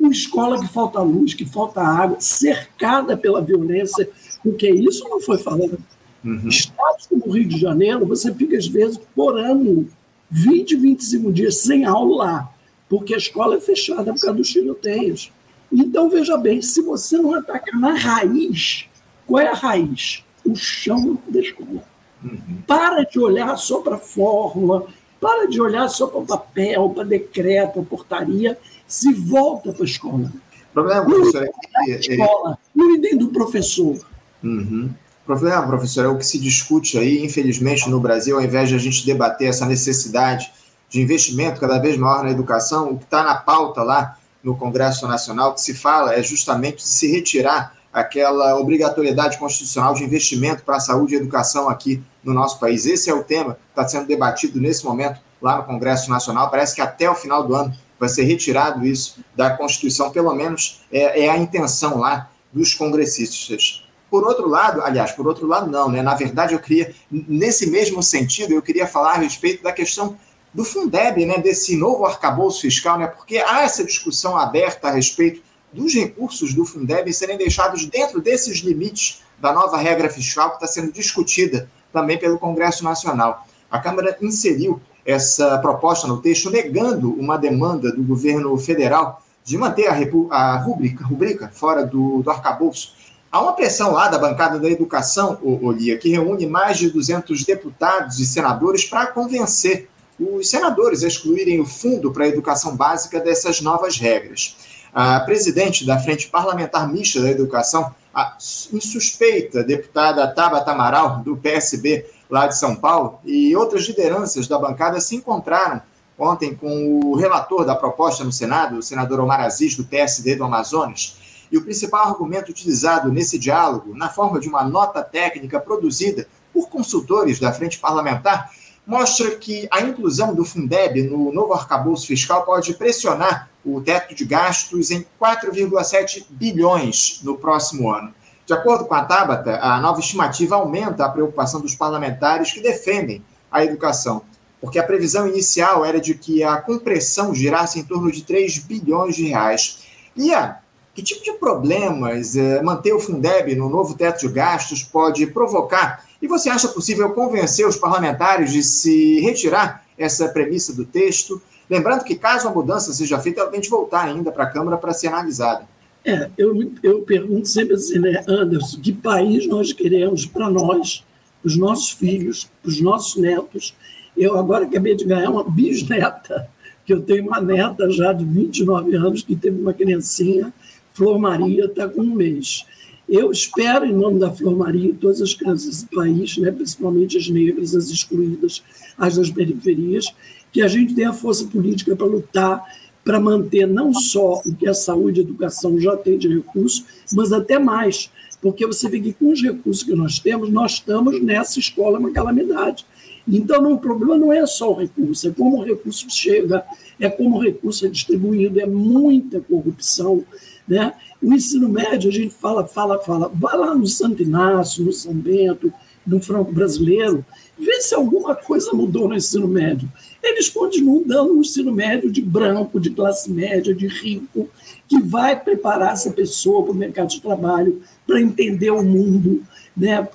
uma 0.00 0.10
escola 0.10 0.58
que 0.58 0.72
falta 0.72 1.02
luz, 1.02 1.34
que 1.34 1.44
falta 1.44 1.82
água, 1.82 2.16
cercada 2.18 3.14
pela 3.14 3.42
violência, 3.42 4.08
porque 4.42 4.70
isso 4.70 5.06
não 5.06 5.20
foi 5.20 5.36
falado. 5.36 5.78
Uhum. 6.24 6.48
Estados 6.48 7.06
como 7.08 7.26
o 7.26 7.30
Rio 7.30 7.46
de 7.46 7.58
Janeiro, 7.58 8.06
você 8.06 8.32
fica, 8.32 8.56
às 8.56 8.66
vezes, 8.66 8.98
por 9.14 9.38
ano, 9.38 9.86
20, 10.30 10.76
25 10.76 11.30
dias 11.30 11.56
sem 11.56 11.84
aula 11.84 12.24
lá, 12.24 12.54
porque 12.88 13.12
a 13.12 13.18
escola 13.18 13.56
é 13.56 13.60
fechada 13.60 14.14
por 14.14 14.20
causa 14.22 14.32
dos 14.32 14.48
tiroteios. 14.48 15.30
Então, 15.70 16.08
veja 16.08 16.38
bem, 16.38 16.62
se 16.62 16.80
você 16.80 17.18
não 17.18 17.34
atacar 17.34 17.78
na 17.78 17.92
raiz, 17.92 18.86
qual 19.26 19.42
é 19.42 19.48
a 19.48 19.54
raiz? 19.54 20.24
O 20.42 20.56
chão 20.56 21.18
da 21.28 21.38
escola. 21.38 21.84
Uhum. 22.24 22.62
Para 22.66 23.02
de 23.02 23.18
olhar 23.18 23.54
só 23.58 23.82
para 23.82 23.96
a 23.96 24.00
fórmula, 24.00 24.86
para 25.22 25.46
de 25.46 25.60
olhar 25.60 25.88
só 25.88 26.08
para 26.08 26.18
o 26.18 26.26
papel, 26.26 26.90
para 26.90 27.04
decreto, 27.04 27.74
para 27.74 27.82
portaria, 27.84 28.58
se 28.88 29.12
volta 29.12 29.72
para 29.72 29.82
a 29.82 29.86
escola. 29.86 30.32
O 30.70 30.72
problema, 30.72 31.04
professor, 31.04 31.44
é 31.44 31.50
que... 31.84 32.12
Escola, 32.12 32.58
não 32.74 33.00
dentro 33.00 33.18
do 33.20 33.28
professor. 33.28 34.04
Uhum. 34.42 34.90
O 35.22 35.24
problema, 35.24 35.64
professor, 35.64 36.04
é 36.04 36.08
o 36.08 36.18
que 36.18 36.26
se 36.26 36.40
discute 36.40 36.98
aí, 36.98 37.24
infelizmente, 37.24 37.88
no 37.88 38.00
Brasil, 38.00 38.36
ao 38.36 38.42
invés 38.42 38.68
de 38.68 38.74
a 38.74 38.78
gente 38.78 39.06
debater 39.06 39.48
essa 39.48 39.64
necessidade 39.64 40.52
de 40.88 41.00
investimento 41.00 41.60
cada 41.60 41.78
vez 41.78 41.96
maior 41.96 42.24
na 42.24 42.30
educação, 42.32 42.90
o 42.90 42.98
que 42.98 43.04
está 43.04 43.22
na 43.22 43.36
pauta 43.36 43.84
lá 43.84 44.18
no 44.42 44.56
Congresso 44.56 45.06
Nacional, 45.06 45.54
que 45.54 45.60
se 45.60 45.72
fala 45.72 46.14
é 46.14 46.22
justamente 46.22 46.78
de 46.78 46.88
se 46.88 47.08
retirar 47.08 47.76
aquela 47.92 48.58
obrigatoriedade 48.58 49.38
constitucional 49.38 49.92
de 49.94 50.02
investimento 50.02 50.62
para 50.62 50.76
a 50.76 50.80
saúde 50.80 51.14
e 51.14 51.18
educação 51.18 51.68
aqui 51.68 52.02
no 52.24 52.32
nosso 52.32 52.58
país. 52.58 52.86
Esse 52.86 53.10
é 53.10 53.14
o 53.14 53.22
tema 53.22 53.54
que 53.54 53.60
está 53.70 53.86
sendo 53.86 54.06
debatido 54.06 54.60
nesse 54.60 54.84
momento 54.84 55.20
lá 55.40 55.58
no 55.58 55.64
Congresso 55.64 56.08
Nacional. 56.08 56.50
Parece 56.50 56.74
que 56.74 56.80
até 56.80 57.10
o 57.10 57.14
final 57.14 57.46
do 57.46 57.54
ano 57.54 57.74
vai 57.98 58.08
ser 58.08 58.22
retirado 58.22 58.84
isso 58.86 59.22
da 59.36 59.50
Constituição, 59.50 60.10
pelo 60.10 60.34
menos 60.34 60.82
é, 60.90 61.26
é 61.26 61.30
a 61.30 61.36
intenção 61.36 61.98
lá 61.98 62.30
dos 62.52 62.74
congressistas. 62.74 63.84
Por 64.10 64.24
outro 64.24 64.48
lado, 64.48 64.82
aliás, 64.82 65.12
por 65.12 65.26
outro 65.26 65.46
lado, 65.46 65.70
não, 65.70 65.88
né? 65.88 66.02
Na 66.02 66.14
verdade, 66.14 66.52
eu 66.52 66.58
queria, 66.58 66.94
nesse 67.10 67.70
mesmo 67.70 68.02
sentido, 68.02 68.52
eu 68.52 68.60
queria 68.60 68.86
falar 68.86 69.12
a 69.12 69.18
respeito 69.18 69.62
da 69.62 69.72
questão 69.72 70.16
do 70.52 70.64
Fundeb, 70.64 71.24
né? 71.24 71.38
Desse 71.38 71.76
novo 71.76 72.04
arcabouço 72.04 72.60
fiscal, 72.60 72.98
né? 72.98 73.06
Porque 73.06 73.38
há 73.38 73.62
essa 73.62 73.84
discussão 73.84 74.36
aberta 74.36 74.88
a 74.88 74.90
respeito 74.90 75.42
dos 75.72 75.94
recursos 75.94 76.54
do 76.54 76.64
Fundeb 76.64 77.12
serem 77.12 77.38
deixados 77.38 77.84
dentro 77.86 78.20
desses 78.20 78.58
limites 78.58 79.22
da 79.40 79.52
nova 79.52 79.76
regra 79.76 80.08
fiscal 80.08 80.50
que 80.50 80.56
está 80.56 80.66
sendo 80.66 80.92
discutida 80.92 81.68
também 81.92 82.18
pelo 82.18 82.38
Congresso 82.38 82.84
Nacional. 82.84 83.46
A 83.70 83.78
Câmara 83.78 84.16
inseriu 84.20 84.80
essa 85.04 85.58
proposta 85.58 86.06
no 86.06 86.20
texto, 86.20 86.50
negando 86.50 87.12
uma 87.12 87.36
demanda 87.36 87.90
do 87.90 88.02
governo 88.02 88.56
federal 88.56 89.22
de 89.44 89.58
manter 89.58 89.88
a, 89.88 89.96
a 90.30 90.56
rubrica, 90.58 91.04
rubrica 91.04 91.50
fora 91.52 91.84
do, 91.84 92.22
do 92.22 92.30
arcabouço. 92.30 92.94
Há 93.30 93.40
uma 93.40 93.54
pressão 93.54 93.92
lá 93.92 94.08
da 94.08 94.18
bancada 94.18 94.58
da 94.58 94.70
educação, 94.70 95.38
Olia, 95.42 95.96
que 95.96 96.10
reúne 96.10 96.46
mais 96.46 96.76
de 96.76 96.90
200 96.90 97.44
deputados 97.44 98.20
e 98.20 98.26
senadores 98.26 98.84
para 98.84 99.06
convencer 99.06 99.88
os 100.20 100.48
senadores 100.48 101.02
a 101.02 101.08
excluírem 101.08 101.60
o 101.60 101.66
fundo 101.66 102.12
para 102.12 102.24
a 102.24 102.28
educação 102.28 102.76
básica 102.76 103.18
dessas 103.18 103.60
novas 103.60 103.96
regras. 103.96 104.56
A 104.94 105.20
presidente 105.20 105.86
da 105.86 105.98
Frente 105.98 106.28
Parlamentar 106.28 106.86
Mista 106.86 107.22
da 107.22 107.30
Educação, 107.30 107.94
a 108.14 108.36
insuspeita 108.70 109.64
deputada 109.64 110.28
Tabata 110.28 110.70
Amaral, 110.70 111.20
do 111.20 111.34
PSB 111.34 112.04
lá 112.28 112.46
de 112.46 112.58
São 112.58 112.76
Paulo, 112.76 113.18
e 113.24 113.56
outras 113.56 113.84
lideranças 113.84 114.46
da 114.46 114.58
bancada 114.58 115.00
se 115.00 115.16
encontraram 115.16 115.80
ontem 116.18 116.54
com 116.54 117.00
o 117.02 117.16
relator 117.16 117.64
da 117.64 117.74
proposta 117.74 118.22
no 118.22 118.30
Senado, 118.30 118.76
o 118.76 118.82
senador 118.82 119.18
Omar 119.18 119.40
Aziz, 119.40 119.74
do 119.74 119.84
PSD 119.84 120.36
do 120.36 120.44
Amazonas. 120.44 121.16
E 121.50 121.56
o 121.56 121.62
principal 121.62 122.08
argumento 122.08 122.50
utilizado 122.50 123.10
nesse 123.10 123.38
diálogo, 123.38 123.96
na 123.96 124.10
forma 124.10 124.38
de 124.38 124.46
uma 124.46 124.62
nota 124.62 125.02
técnica 125.02 125.58
produzida 125.58 126.28
por 126.52 126.68
consultores 126.68 127.40
da 127.40 127.50
Frente 127.50 127.78
Parlamentar, 127.78 128.50
mostra 128.86 129.30
que 129.36 129.66
a 129.70 129.80
inclusão 129.80 130.34
do 130.34 130.44
Fundeb 130.44 131.02
no 131.04 131.32
novo 131.32 131.54
arcabouço 131.54 132.06
fiscal 132.06 132.44
pode 132.44 132.74
pressionar 132.74 133.48
o 133.64 133.80
teto 133.80 134.14
de 134.14 134.24
gastos 134.24 134.90
em 134.90 135.04
4,7 135.20 136.24
bilhões 136.30 137.20
no 137.22 137.36
próximo 137.36 137.90
ano. 137.90 138.12
De 138.44 138.52
acordo 138.52 138.84
com 138.84 138.94
a 138.94 139.04
Tabata, 139.04 139.58
a 139.60 139.80
nova 139.80 140.00
estimativa 140.00 140.56
aumenta 140.56 141.04
a 141.04 141.08
preocupação 141.08 141.60
dos 141.60 141.74
parlamentares 141.74 142.52
que 142.52 142.60
defendem 142.60 143.24
a 143.50 143.64
educação, 143.64 144.22
porque 144.60 144.78
a 144.78 144.82
previsão 144.82 145.28
inicial 145.28 145.84
era 145.84 146.00
de 146.00 146.14
que 146.14 146.42
a 146.42 146.56
compressão 146.56 147.34
girasse 147.34 147.78
em 147.78 147.84
torno 147.84 148.10
de 148.10 148.22
3 148.22 148.58
bilhões 148.58 149.14
de 149.14 149.26
reais. 149.26 149.84
E 150.16 150.34
a 150.34 150.58
que 150.94 151.02
tipo 151.02 151.24
de 151.24 151.32
problemas 151.32 152.36
é, 152.36 152.62
manter 152.62 152.92
o 152.92 153.00
Fundeb 153.00 153.54
no 153.54 153.68
novo 153.68 153.94
teto 153.94 154.26
de 154.26 154.32
gastos 154.32 154.82
pode 154.82 155.26
provocar? 155.26 156.04
E 156.20 156.28
você 156.28 156.50
acha 156.50 156.68
possível 156.68 157.10
convencer 157.10 157.66
os 157.66 157.76
parlamentares 157.76 158.52
de 158.52 158.62
se 158.62 159.20
retirar 159.20 159.84
essa 159.96 160.28
premissa 160.28 160.74
do 160.74 160.84
texto? 160.84 161.40
Lembrando 161.72 162.04
que, 162.04 162.14
caso 162.16 162.46
a 162.46 162.52
mudança 162.52 162.92
seja 162.92 163.18
feita, 163.18 163.40
ela 163.40 163.50
tem 163.50 163.58
de 163.58 163.70
voltar 163.70 164.04
ainda 164.04 164.30
para 164.30 164.44
a 164.44 164.50
Câmara 164.50 164.76
para 164.76 164.92
ser 164.92 165.06
analisada. 165.06 165.66
É, 166.04 166.28
eu, 166.36 166.70
eu 166.82 167.00
pergunto 167.00 167.48
sempre 167.48 167.76
assim, 167.76 167.98
né, 167.98 168.22
Anderson, 168.28 168.78
que 168.78 168.92
país 168.92 169.46
nós 169.48 169.72
queremos 169.72 170.26
para 170.26 170.50
nós, 170.50 171.02
os 171.42 171.56
nossos 171.56 171.88
filhos, 171.92 172.46
os 172.62 172.78
nossos 172.78 173.16
netos? 173.16 173.74
Eu 174.14 174.38
agora 174.38 174.66
acabei 174.66 174.94
de 174.94 175.06
ganhar 175.06 175.30
uma 175.30 175.48
bisneta, 175.48 176.46
que 176.84 176.92
eu 176.92 177.00
tenho 177.00 177.26
uma 177.26 177.40
neta 177.40 177.88
já 177.90 178.12
de 178.12 178.22
29 178.22 178.94
anos 178.94 179.22
que 179.22 179.34
teve 179.34 179.58
uma 179.58 179.72
criancinha 179.72 180.52
Flor 180.92 181.18
Maria 181.18 181.64
está 181.64 181.88
com 181.88 182.02
um 182.02 182.14
mês. 182.14 182.66
Eu 183.08 183.32
espero, 183.32 183.86
em 183.86 183.94
nome 183.94 184.20
da 184.20 184.30
Flor 184.30 184.54
Maria, 184.54 184.94
todas 185.00 185.22
as 185.22 185.32
crianças 185.32 185.84
do 185.84 185.96
país, 185.96 186.36
né, 186.36 186.50
principalmente 186.50 187.16
as 187.16 187.30
negras, 187.30 187.74
as 187.74 187.88
excluídas, 187.88 188.62
as 188.98 189.16
das 189.16 189.30
periferias, 189.30 190.14
que 190.52 190.62
a 190.62 190.68
gente 190.68 190.94
tenha 190.94 191.12
força 191.12 191.46
política 191.46 191.96
para 191.96 192.06
lutar 192.06 192.64
para 193.04 193.18
manter 193.18 193.66
não 193.66 193.92
só 193.92 194.40
o 194.46 194.54
que 194.54 194.68
a 194.68 194.74
saúde 194.74 195.20
e 195.20 195.22
a 195.22 195.24
educação 195.24 195.78
já 195.80 195.96
tem 195.96 196.16
de 196.16 196.28
recurso, 196.28 196.84
mas 197.12 197.32
até 197.32 197.58
mais. 197.58 198.10
Porque 198.40 198.66
você 198.66 198.88
vê 198.88 199.00
que 199.00 199.12
com 199.12 199.32
os 199.32 199.42
recursos 199.42 199.82
que 199.82 199.94
nós 199.94 200.18
temos, 200.18 200.50
nós 200.50 200.72
estamos 200.74 201.20
nessa 201.20 201.58
escola 201.58 201.98
uma 201.98 202.12
calamidade. 202.12 202.84
Então, 203.26 203.62
não, 203.62 203.74
o 203.74 203.78
problema 203.78 204.16
não 204.16 204.32
é 204.32 204.44
só 204.46 204.72
o 204.72 204.74
recurso, 204.74 205.28
é 205.28 205.30
como 205.30 205.58
o 205.58 205.64
recurso 205.64 206.06
chega, 206.10 206.64
é 206.98 207.08
como 207.08 207.36
o 207.36 207.40
recurso 207.40 207.86
é 207.86 207.88
distribuído, 207.88 208.60
é 208.60 208.66
muita 208.66 209.40
corrupção, 209.40 210.24
né? 210.66 210.92
O 211.20 211.32
ensino 211.32 211.68
médio, 211.68 212.10
a 212.10 212.12
gente 212.12 212.34
fala, 212.34 212.66
fala, 212.66 212.98
fala. 212.98 213.30
Vai 213.32 213.56
lá 213.56 213.74
no 213.76 213.86
Santo 213.86 214.22
Inácio, 214.22 214.84
no 214.84 214.92
São 214.92 215.14
Bento, 215.14 215.72
no 216.04 216.20
Franco 216.20 216.52
Brasileiro, 216.52 217.24
vê 217.56 217.80
se 217.80 217.94
alguma 217.94 218.34
coisa 218.34 218.72
mudou 218.72 219.08
no 219.08 219.14
ensino 219.14 219.46
médio. 219.46 219.88
Eles 220.22 220.48
continuam 220.48 221.02
dando 221.04 221.34
um 221.34 221.40
ensino 221.40 221.72
médio 221.72 222.10
de 222.10 222.22
branco, 222.22 222.78
de 222.78 222.90
classe 222.90 223.30
média, 223.30 223.74
de 223.74 223.88
rico, 223.88 224.48
que 224.86 225.00
vai 225.00 225.38
preparar 225.38 225.92
essa 225.92 226.10
pessoa 226.10 226.62
para 226.62 226.72
o 226.72 226.76
mercado 226.76 227.08
de 227.08 227.20
trabalho, 227.20 227.82
para 228.06 228.20
entender 228.20 228.70
o 228.70 228.82
mundo, 228.82 229.42
né? 229.76 230.06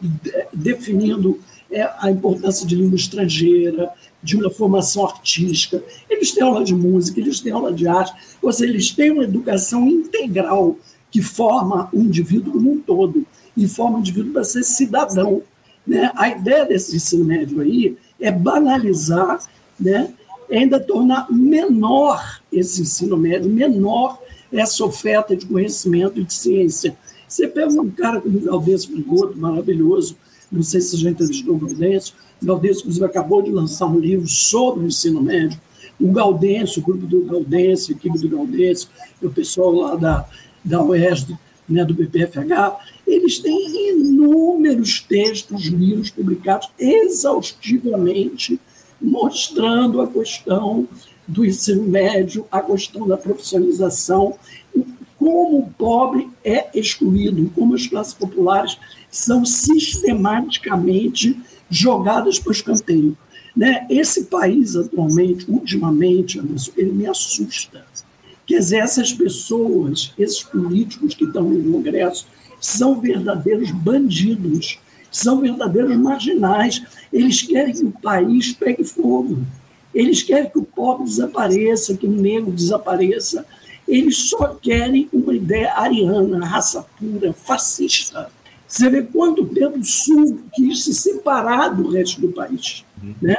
definindo 0.53 1.39
é, 1.69 1.89
a 1.99 2.09
importância 2.09 2.65
de 2.65 2.75
língua 2.75 2.95
estrangeira, 2.95 3.91
de 4.21 4.35
uma 4.35 4.49
formação 4.49 5.05
artística, 5.05 5.83
eles 6.09 6.31
têm 6.31 6.43
aula 6.43 6.63
de 6.63 6.73
música, 6.73 7.19
eles 7.19 7.39
têm 7.39 7.51
aula 7.51 7.71
de 7.71 7.87
arte, 7.87 8.13
ou 8.41 8.51
seja, 8.51 8.71
eles 8.71 8.91
têm 8.91 9.11
uma 9.11 9.23
educação 9.23 9.87
integral 9.87 10.77
que 11.11 11.21
forma 11.21 11.89
o 11.93 11.99
indivíduo 11.99 12.53
como 12.53 12.71
um 12.71 12.79
todo 12.79 13.25
e 13.55 13.67
forma 13.67 13.97
o 13.97 13.99
indivíduo 13.99 14.33
para 14.33 14.43
ser 14.43 14.63
cidadão. 14.63 15.41
Né? 15.85 16.11
A 16.15 16.29
ideia 16.29 16.65
desse 16.65 16.95
ensino 16.95 17.23
médio 17.23 17.61
aí 17.61 17.95
é 18.19 18.31
banalizar, 18.31 19.39
né? 19.79 20.13
ainda 20.49 20.79
tornar 20.79 21.27
menor 21.29 22.41
esse 22.51 22.81
ensino 22.81 23.17
médio, 23.17 23.49
menor 23.49 24.19
essa 24.51 24.83
oferta 24.83 25.35
de 25.35 25.45
conhecimento 25.45 26.19
e 26.19 26.23
de 26.23 26.33
ciência. 26.33 26.97
Você 27.27 27.47
pega 27.47 27.69
um 27.81 27.89
cara 27.89 28.21
como 28.21 28.37
o 28.37 28.41
Galdêncio 28.41 28.91
Frigoto, 28.91 29.37
maravilhoso, 29.37 30.15
não 30.49 30.63
sei 30.63 30.79
se 30.79 30.95
já 30.95 31.09
entrevistou 31.09 31.55
o 31.55 31.59
Galdêncio, 31.59 32.15
o 32.41 32.45
Gaudêncio, 32.45 32.81
inclusive, 32.81 33.05
acabou 33.05 33.41
de 33.41 33.51
lançar 33.51 33.87
um 33.87 33.99
livro 33.99 34.27
sobre 34.27 34.85
o 34.85 34.87
ensino 34.87 35.21
médio. 35.21 35.59
O 35.99 36.11
Gaudêncio, 36.11 36.81
o 36.81 36.85
grupo 36.85 37.05
do 37.05 37.25
Gaudêncio, 37.25 37.93
a 37.93 37.97
equipe 37.97 38.19
do 38.19 38.29
Gaudêncio, 38.29 38.87
o 39.21 39.29
pessoal 39.29 39.71
lá 39.71 39.95
da, 39.95 40.29
da 40.63 40.81
UESD, 40.81 41.37
né, 41.67 41.83
do 41.83 41.93
BPFH, 41.93 42.77
eles 43.05 43.39
têm 43.39 43.89
inúmeros 43.89 45.01
textos, 45.01 45.65
livros 45.65 46.11
publicados 46.11 46.69
exaustivamente 46.79 48.57
mostrando 49.01 50.01
a 50.01 50.07
questão 50.07 50.87
do 51.27 51.45
ensino 51.45 51.83
médio, 51.83 52.45
a 52.51 52.61
questão 52.61 53.07
da 53.07 53.17
profissionalização, 53.17 54.35
como 55.17 55.59
o 55.59 55.69
pobre 55.77 56.29
é 56.43 56.69
excluído, 56.73 57.51
como 57.55 57.75
as 57.75 57.87
classes 57.87 58.13
populares 58.13 58.77
são 59.09 59.43
sistematicamente 59.45 61.39
jogadas 61.69 62.39
para 62.39 62.49
o 62.49 62.53
escanteio. 62.53 63.17
Né? 63.55 63.87
Esse 63.89 64.25
país, 64.25 64.75
atualmente, 64.75 65.49
ultimamente, 65.49 66.39
ele 66.77 66.91
me 66.91 67.07
assusta. 67.07 67.83
Quer 68.45 68.59
dizer, 68.59 68.77
essas 68.77 69.11
pessoas, 69.11 70.13
esses 70.17 70.43
políticos 70.43 71.13
que 71.13 71.25
estão 71.25 71.49
no 71.49 71.73
Congresso, 71.73 72.27
são 72.61 72.99
verdadeiros 73.01 73.71
bandidos, 73.71 74.79
são 75.17 75.41
verdadeiros 75.41 75.95
marginais. 75.97 76.83
Eles 77.11 77.41
querem 77.41 77.73
que 77.73 77.83
o 77.83 77.91
país 77.91 78.53
pegue 78.53 78.83
fogo. 78.83 79.39
Eles 79.93 80.21
querem 80.21 80.49
que 80.49 80.59
o 80.59 80.63
pobre 80.63 81.05
desapareça, 81.05 81.97
que 81.97 82.05
o 82.05 82.11
negro 82.11 82.51
desapareça. 82.51 83.45
Eles 83.87 84.29
só 84.29 84.47
querem 84.61 85.09
uma 85.11 85.33
ideia 85.33 85.73
ariana, 85.73 86.45
raça 86.45 86.85
pura, 86.99 87.33
fascista. 87.33 88.29
Você 88.67 88.89
vê 88.89 89.01
quanto 89.01 89.45
tempo 89.45 89.79
o 89.79 89.83
Sul 89.83 90.39
quis 90.53 90.83
se 90.83 90.93
separar 90.93 91.69
do 91.69 91.89
resto 91.89 92.19
do 92.19 92.29
país. 92.29 92.83
Né? 93.21 93.37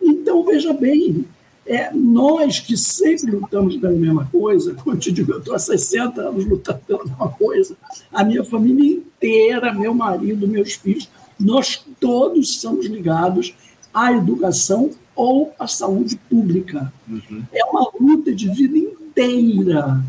Então, 0.00 0.42
veja 0.42 0.72
bem, 0.72 1.26
é, 1.66 1.92
nós 1.92 2.58
que 2.58 2.76
sempre 2.76 3.30
lutamos 3.30 3.76
pela 3.76 3.92
mesma 3.92 4.26
coisa, 4.32 4.74
como 4.74 4.96
eu 4.96 4.98
te 4.98 5.12
digo, 5.12 5.32
eu 5.32 5.38
estou 5.38 5.54
há 5.54 5.58
60 5.58 6.20
anos 6.20 6.44
lutando 6.46 6.80
pela 6.86 7.04
mesma 7.04 7.28
coisa, 7.28 7.76
a 8.12 8.24
minha 8.24 8.42
família 8.42 8.96
inteira, 8.96 9.72
meu 9.72 9.94
marido, 9.94 10.48
meus 10.48 10.72
filhos, 10.72 11.08
nós 11.40 11.82
todos 11.98 12.60
somos 12.60 12.86
ligados 12.86 13.54
à 13.92 14.12
educação 14.12 14.90
ou 15.16 15.52
à 15.58 15.66
saúde 15.66 16.16
pública. 16.28 16.92
Uhum. 17.08 17.42
É 17.52 17.64
uma 17.64 17.90
luta 18.00 18.34
de 18.34 18.48
vida 18.50 18.78
inteira. 18.78 20.02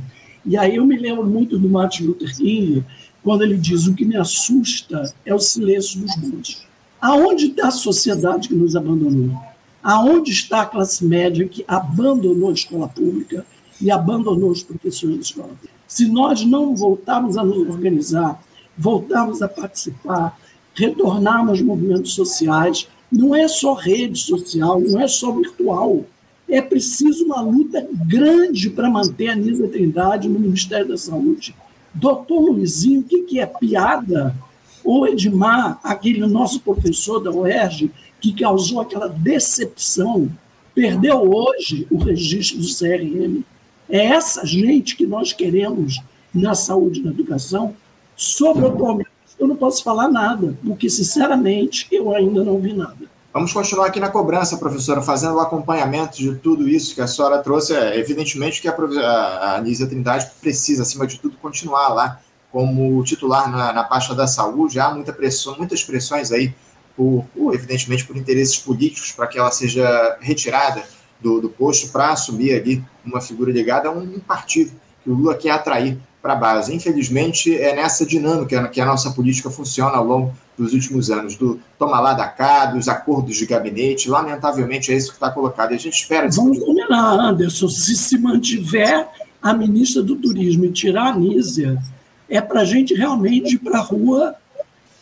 E 0.46 0.58
aí 0.58 0.76
eu 0.76 0.86
me 0.86 0.98
lembro 0.98 1.26
muito 1.26 1.58
do 1.58 1.70
Martin 1.70 2.04
Luther 2.06 2.36
King, 2.36 2.84
quando 3.24 3.44
ele 3.44 3.58
diz: 3.58 3.88
o 3.88 3.94
que 3.94 4.06
me 4.06 4.18
assusta 4.18 5.14
é 5.26 5.34
o 5.34 5.40
silêncio 5.40 6.00
dos 6.02 6.16
muitos. 6.18 6.66
Aonde 7.00 7.48
está 7.48 7.68
a 7.68 7.72
sociedade 7.72 8.48
que 8.48 8.56
nos 8.56 8.76
abandonou? 8.76 9.36
Aonde 9.82 10.32
está 10.32 10.62
a 10.62 10.66
classe 10.66 11.04
média 11.04 11.48
que 11.48 11.66
abandonou 11.68 12.50
a 12.50 12.54
escola 12.54 12.88
pública 12.88 13.46
e 13.80 13.90
abandonou 13.90 14.52
os 14.52 14.62
professores 14.62 15.16
da 15.16 15.22
escola? 15.22 15.52
Se 15.88 16.08
nós 16.08 16.46
não 16.46 16.76
voltarmos 16.76 17.38
a 17.38 17.44
nos 17.44 17.58
organizar, 17.58 18.42
voltarmos 18.78 19.42
a 19.42 19.48
participar, 19.48 20.40
retornarmos 20.74 21.50
aos 21.50 21.62
movimentos 21.62 22.14
sociais, 22.14 22.88
não 23.12 23.36
é 23.36 23.48
só 23.48 23.74
rede 23.74 24.18
social, 24.18 24.80
não 24.80 25.00
é 25.00 25.08
só 25.08 25.32
virtual. 25.32 26.06
É 26.50 26.62
preciso 26.62 27.26
uma 27.26 27.42
luta 27.42 27.88
grande 28.08 28.70
para 28.70 28.90
manter 28.90 29.30
a 29.30 29.36
Nisa 29.36 29.68
Trindade 29.68 30.28
no 30.28 30.40
Ministério 30.40 30.88
da 30.88 30.98
Saúde 30.98 31.56
Doutor 31.94 32.52
Luizinho, 32.52 33.02
o 33.02 33.04
que, 33.04 33.24
que 33.24 33.40
é 33.40 33.46
piada? 33.46 34.36
Ou 34.84 35.08
Edmar, 35.08 35.80
aquele 35.84 36.26
nosso 36.26 36.62
professor 36.62 37.20
da 37.20 37.32
UERJ, 37.32 37.92
que 38.20 38.34
causou 38.34 38.80
aquela 38.80 39.08
decepção, 39.08 40.30
perdeu 40.74 41.18
hoje 41.18 41.86
o 41.92 41.98
registro 41.98 42.60
do 42.60 42.66
CRM. 42.66 43.44
É 43.90 44.06
essa 44.06 44.46
gente 44.46 44.96
que 44.96 45.06
nós 45.06 45.34
queremos 45.34 46.00
na 46.34 46.56
saúde 46.56 47.02
e 47.02 47.04
na 47.04 47.12
educação. 47.12 47.76
Sobre 48.16 48.64
o 48.64 48.68
atualmente, 48.68 49.10
eu 49.42 49.48
não 49.48 49.56
posso 49.56 49.84
falar 49.84 50.08
nada, 50.08 50.56
porque, 50.64 50.88
sinceramente, 50.88 51.88
eu 51.92 52.14
ainda 52.14 52.44
não 52.44 52.60
vi 52.60 52.74
nada. 52.74 53.10
Vamos 53.34 53.52
continuar 53.52 53.88
aqui 53.88 54.00
na 54.00 54.10
cobrança, 54.10 54.58
professora, 54.58 55.02
fazendo 55.02 55.36
o 55.36 55.40
acompanhamento 55.40 56.18
de 56.18 56.36
tudo 56.36 56.70
isso 56.70 56.94
que 56.94 57.02
a 57.02 57.08
senhora 57.08 57.40
trouxe. 57.40 57.74
É, 57.74 57.98
evidentemente 57.98 58.62
que 58.62 58.68
a, 58.68 58.74
a 58.74 59.56
Anísia 59.56 59.88
Trindade 59.88 60.30
precisa, 60.40 60.84
acima 60.84 61.08
de 61.08 61.20
tudo, 61.20 61.38
continuar 61.38 61.90
lá 61.90 62.22
como 62.52 63.04
titular 63.04 63.50
na, 63.50 63.74
na 63.74 63.84
pasta 63.84 64.14
da 64.14 64.28
saúde. 64.28 64.80
Há 64.80 64.94
muita 64.94 65.12
pressão, 65.12 65.58
muitas 65.58 65.84
pressões 65.84 66.32
aí, 66.32 66.54
por, 66.96 67.26
por 67.34 67.56
evidentemente, 67.56 68.06
por 68.06 68.16
interesses 68.16 68.60
políticos, 68.60 69.12
para 69.12 69.26
que 69.26 69.40
ela 69.40 69.50
seja 69.50 70.18
retirada 70.22 70.84
do, 71.20 71.42
do 71.42 71.50
posto 71.50 71.92
para 71.92 72.12
assumir 72.12 72.54
ali 72.54 72.84
uma 73.04 73.22
figura 73.22 73.52
ligada 73.52 73.90
a 73.90 73.92
um 73.92 74.20
partido 74.20 74.72
que 75.04 75.10
o 75.10 75.16
Lula 75.16 75.34
quer 75.36 75.52
atrair 75.52 75.98
para 76.22 76.34
a 76.34 76.36
base. 76.36 76.74
Infelizmente, 76.74 77.56
é 77.56 77.76
nessa 77.76 78.06
dinâmica 78.06 78.68
que 78.68 78.80
a 78.80 78.86
nossa 78.86 79.12
política 79.12 79.50
funciona 79.50 79.98
ao 79.98 80.06
longo 80.06 80.34
dos 80.58 80.74
últimos 80.74 81.10
anos, 81.10 81.36
do 81.36 81.60
toma 81.80 82.00
lá 82.00 82.14
da 82.14 82.28
cá, 82.28 82.68
dos 82.68 82.88
acordos 82.88 83.36
de 83.36 83.46
gabinete. 83.46 84.10
Lamentavelmente, 84.10 84.92
é 84.92 84.96
isso 84.96 85.10
que 85.10 85.16
está 85.16 85.32
colocado. 85.32 85.72
E 85.72 85.76
a 85.76 85.80
gente 85.80 85.94
espera. 85.94 86.30
Vamos 86.30 86.60
combinar, 86.60 87.20
Anderson. 87.20 87.68
Se 87.68 87.96
se 87.96 88.18
mantiver 88.18 89.08
a 89.42 89.54
ministra 89.54 90.04
do 90.04 90.16
Turismo 90.16 90.66
e 90.66 90.72
tirar 90.72 91.14
a 91.14 91.18
Nízia, 91.18 91.82
é 92.30 92.40
para 92.40 92.62
a 92.62 92.66
gente 92.66 92.94
realmente 92.94 93.56
ir 93.56 93.60
para 93.60 93.80
a 93.80 93.82
rua 93.82 94.36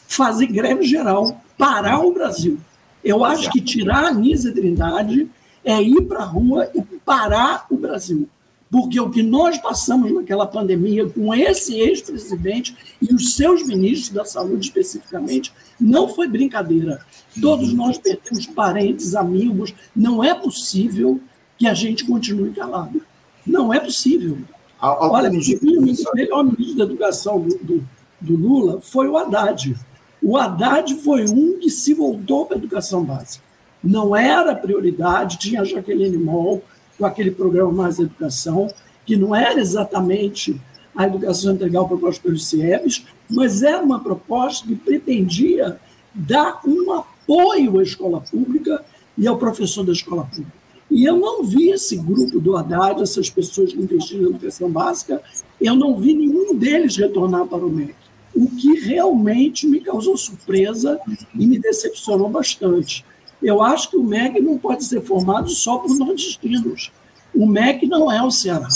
fazer 0.07 0.47
greve 0.47 0.85
geral, 0.85 1.41
parar 1.57 1.99
o 1.99 2.13
Brasil. 2.13 2.57
Eu 3.03 3.23
acho 3.23 3.51
que 3.51 3.61
tirar 3.61 4.05
a 4.05 4.13
Nízia 4.13 4.53
Trindade 4.53 5.29
é 5.63 5.81
ir 5.81 6.01
para 6.01 6.19
a 6.19 6.25
rua 6.25 6.69
e 6.73 6.81
parar 7.05 7.65
o 7.69 7.77
Brasil. 7.77 8.27
Porque 8.71 8.99
o 8.99 9.09
que 9.09 9.23
nós 9.23 9.57
passamos 9.57 10.11
naquela 10.13 10.45
pandemia 10.45 11.09
com 11.09 11.33
esse 11.33 11.79
ex-presidente 11.79 12.75
e 13.01 13.13
os 13.13 13.35
seus 13.35 13.65
ministros 13.65 14.09
da 14.09 14.23
saúde 14.25 14.67
especificamente 14.67 15.51
não 15.79 16.07
foi 16.07 16.27
brincadeira. 16.27 17.03
Todos 17.41 17.73
nós 17.73 17.97
perdemos 17.97 18.45
parentes, 18.45 19.15
amigos. 19.15 19.73
Não 19.95 20.23
é 20.23 20.35
possível 20.35 21.19
que 21.57 21.67
a 21.67 21.73
gente 21.73 22.05
continue 22.05 22.51
calado. 22.51 23.01
Não 23.45 23.73
é 23.73 23.79
possível. 23.79 24.37
Olha, 24.81 25.29
o 25.29 26.15
melhor 26.15 26.43
ministro 26.43 26.77
da 26.77 26.83
educação 26.83 27.41
do, 27.41 27.57
do, 27.57 27.89
do 28.21 28.35
Lula 28.35 28.79
foi 28.81 29.07
o 29.07 29.17
Haddad. 29.17 29.75
O 30.21 30.37
Haddad 30.37 30.93
foi 30.95 31.25
um 31.25 31.57
que 31.59 31.69
se 31.69 31.93
voltou 31.93 32.45
para 32.45 32.55
a 32.55 32.59
educação 32.59 33.03
básica. 33.03 33.43
Não 33.83 34.15
era 34.15 34.55
prioridade, 34.55 35.39
tinha 35.39 35.61
a 35.61 35.65
Jaqueline 35.65 36.17
Moll, 36.17 36.61
com 36.99 37.05
aquele 37.05 37.31
programa 37.31 37.71
Mais 37.71 37.97
Educação, 37.97 38.71
que 39.05 39.15
não 39.15 39.33
era 39.33 39.59
exatamente 39.59 40.59
a 40.93 41.07
educação 41.07 41.53
integral 41.53 41.87
proposta 41.87 42.21
pelos 42.21 42.45
CIEBs, 42.47 43.05
mas 43.29 43.63
era 43.63 43.81
uma 43.81 44.01
proposta 44.01 44.67
que 44.67 44.75
pretendia 44.75 45.79
dar 46.13 46.59
um 46.67 46.91
apoio 46.91 47.79
à 47.79 47.83
escola 47.83 48.19
pública 48.19 48.83
e 49.17 49.25
ao 49.25 49.37
professor 49.37 49.85
da 49.85 49.93
escola 49.93 50.25
pública. 50.25 50.59
E 50.91 51.05
eu 51.05 51.17
não 51.17 51.43
vi 51.43 51.69
esse 51.69 51.95
grupo 51.95 52.39
do 52.39 52.57
Haddad, 52.57 53.01
essas 53.01 53.29
pessoas 53.29 53.71
que 53.71 53.79
investiram 53.79 54.23
na 54.23 54.29
educação 54.29 54.69
básica, 54.69 55.21
eu 55.61 55.75
não 55.75 55.97
vi 55.97 56.13
nenhum 56.13 56.55
deles 56.55 56.97
retornar 56.97 57.45
para 57.45 57.65
o 57.65 57.69
MEC, 57.69 57.95
o 58.35 58.47
que 58.47 58.79
realmente 58.79 59.67
me 59.67 59.79
causou 59.79 60.17
surpresa 60.17 60.99
e 61.33 61.45
me 61.45 61.59
decepcionou 61.59 62.29
bastante. 62.29 63.05
Eu 63.41 63.63
acho 63.63 63.89
que 63.89 63.97
o 63.97 64.03
MEC 64.03 64.39
não 64.41 64.57
pode 64.57 64.83
ser 64.83 65.01
formado 65.01 65.49
só 65.49 65.77
por 65.77 65.95
nordestinos. 65.97 66.91
O 67.33 67.45
MEC 67.45 67.87
não 67.87 68.11
é 68.11 68.21
o 68.21 68.31
Ceará. 68.31 68.67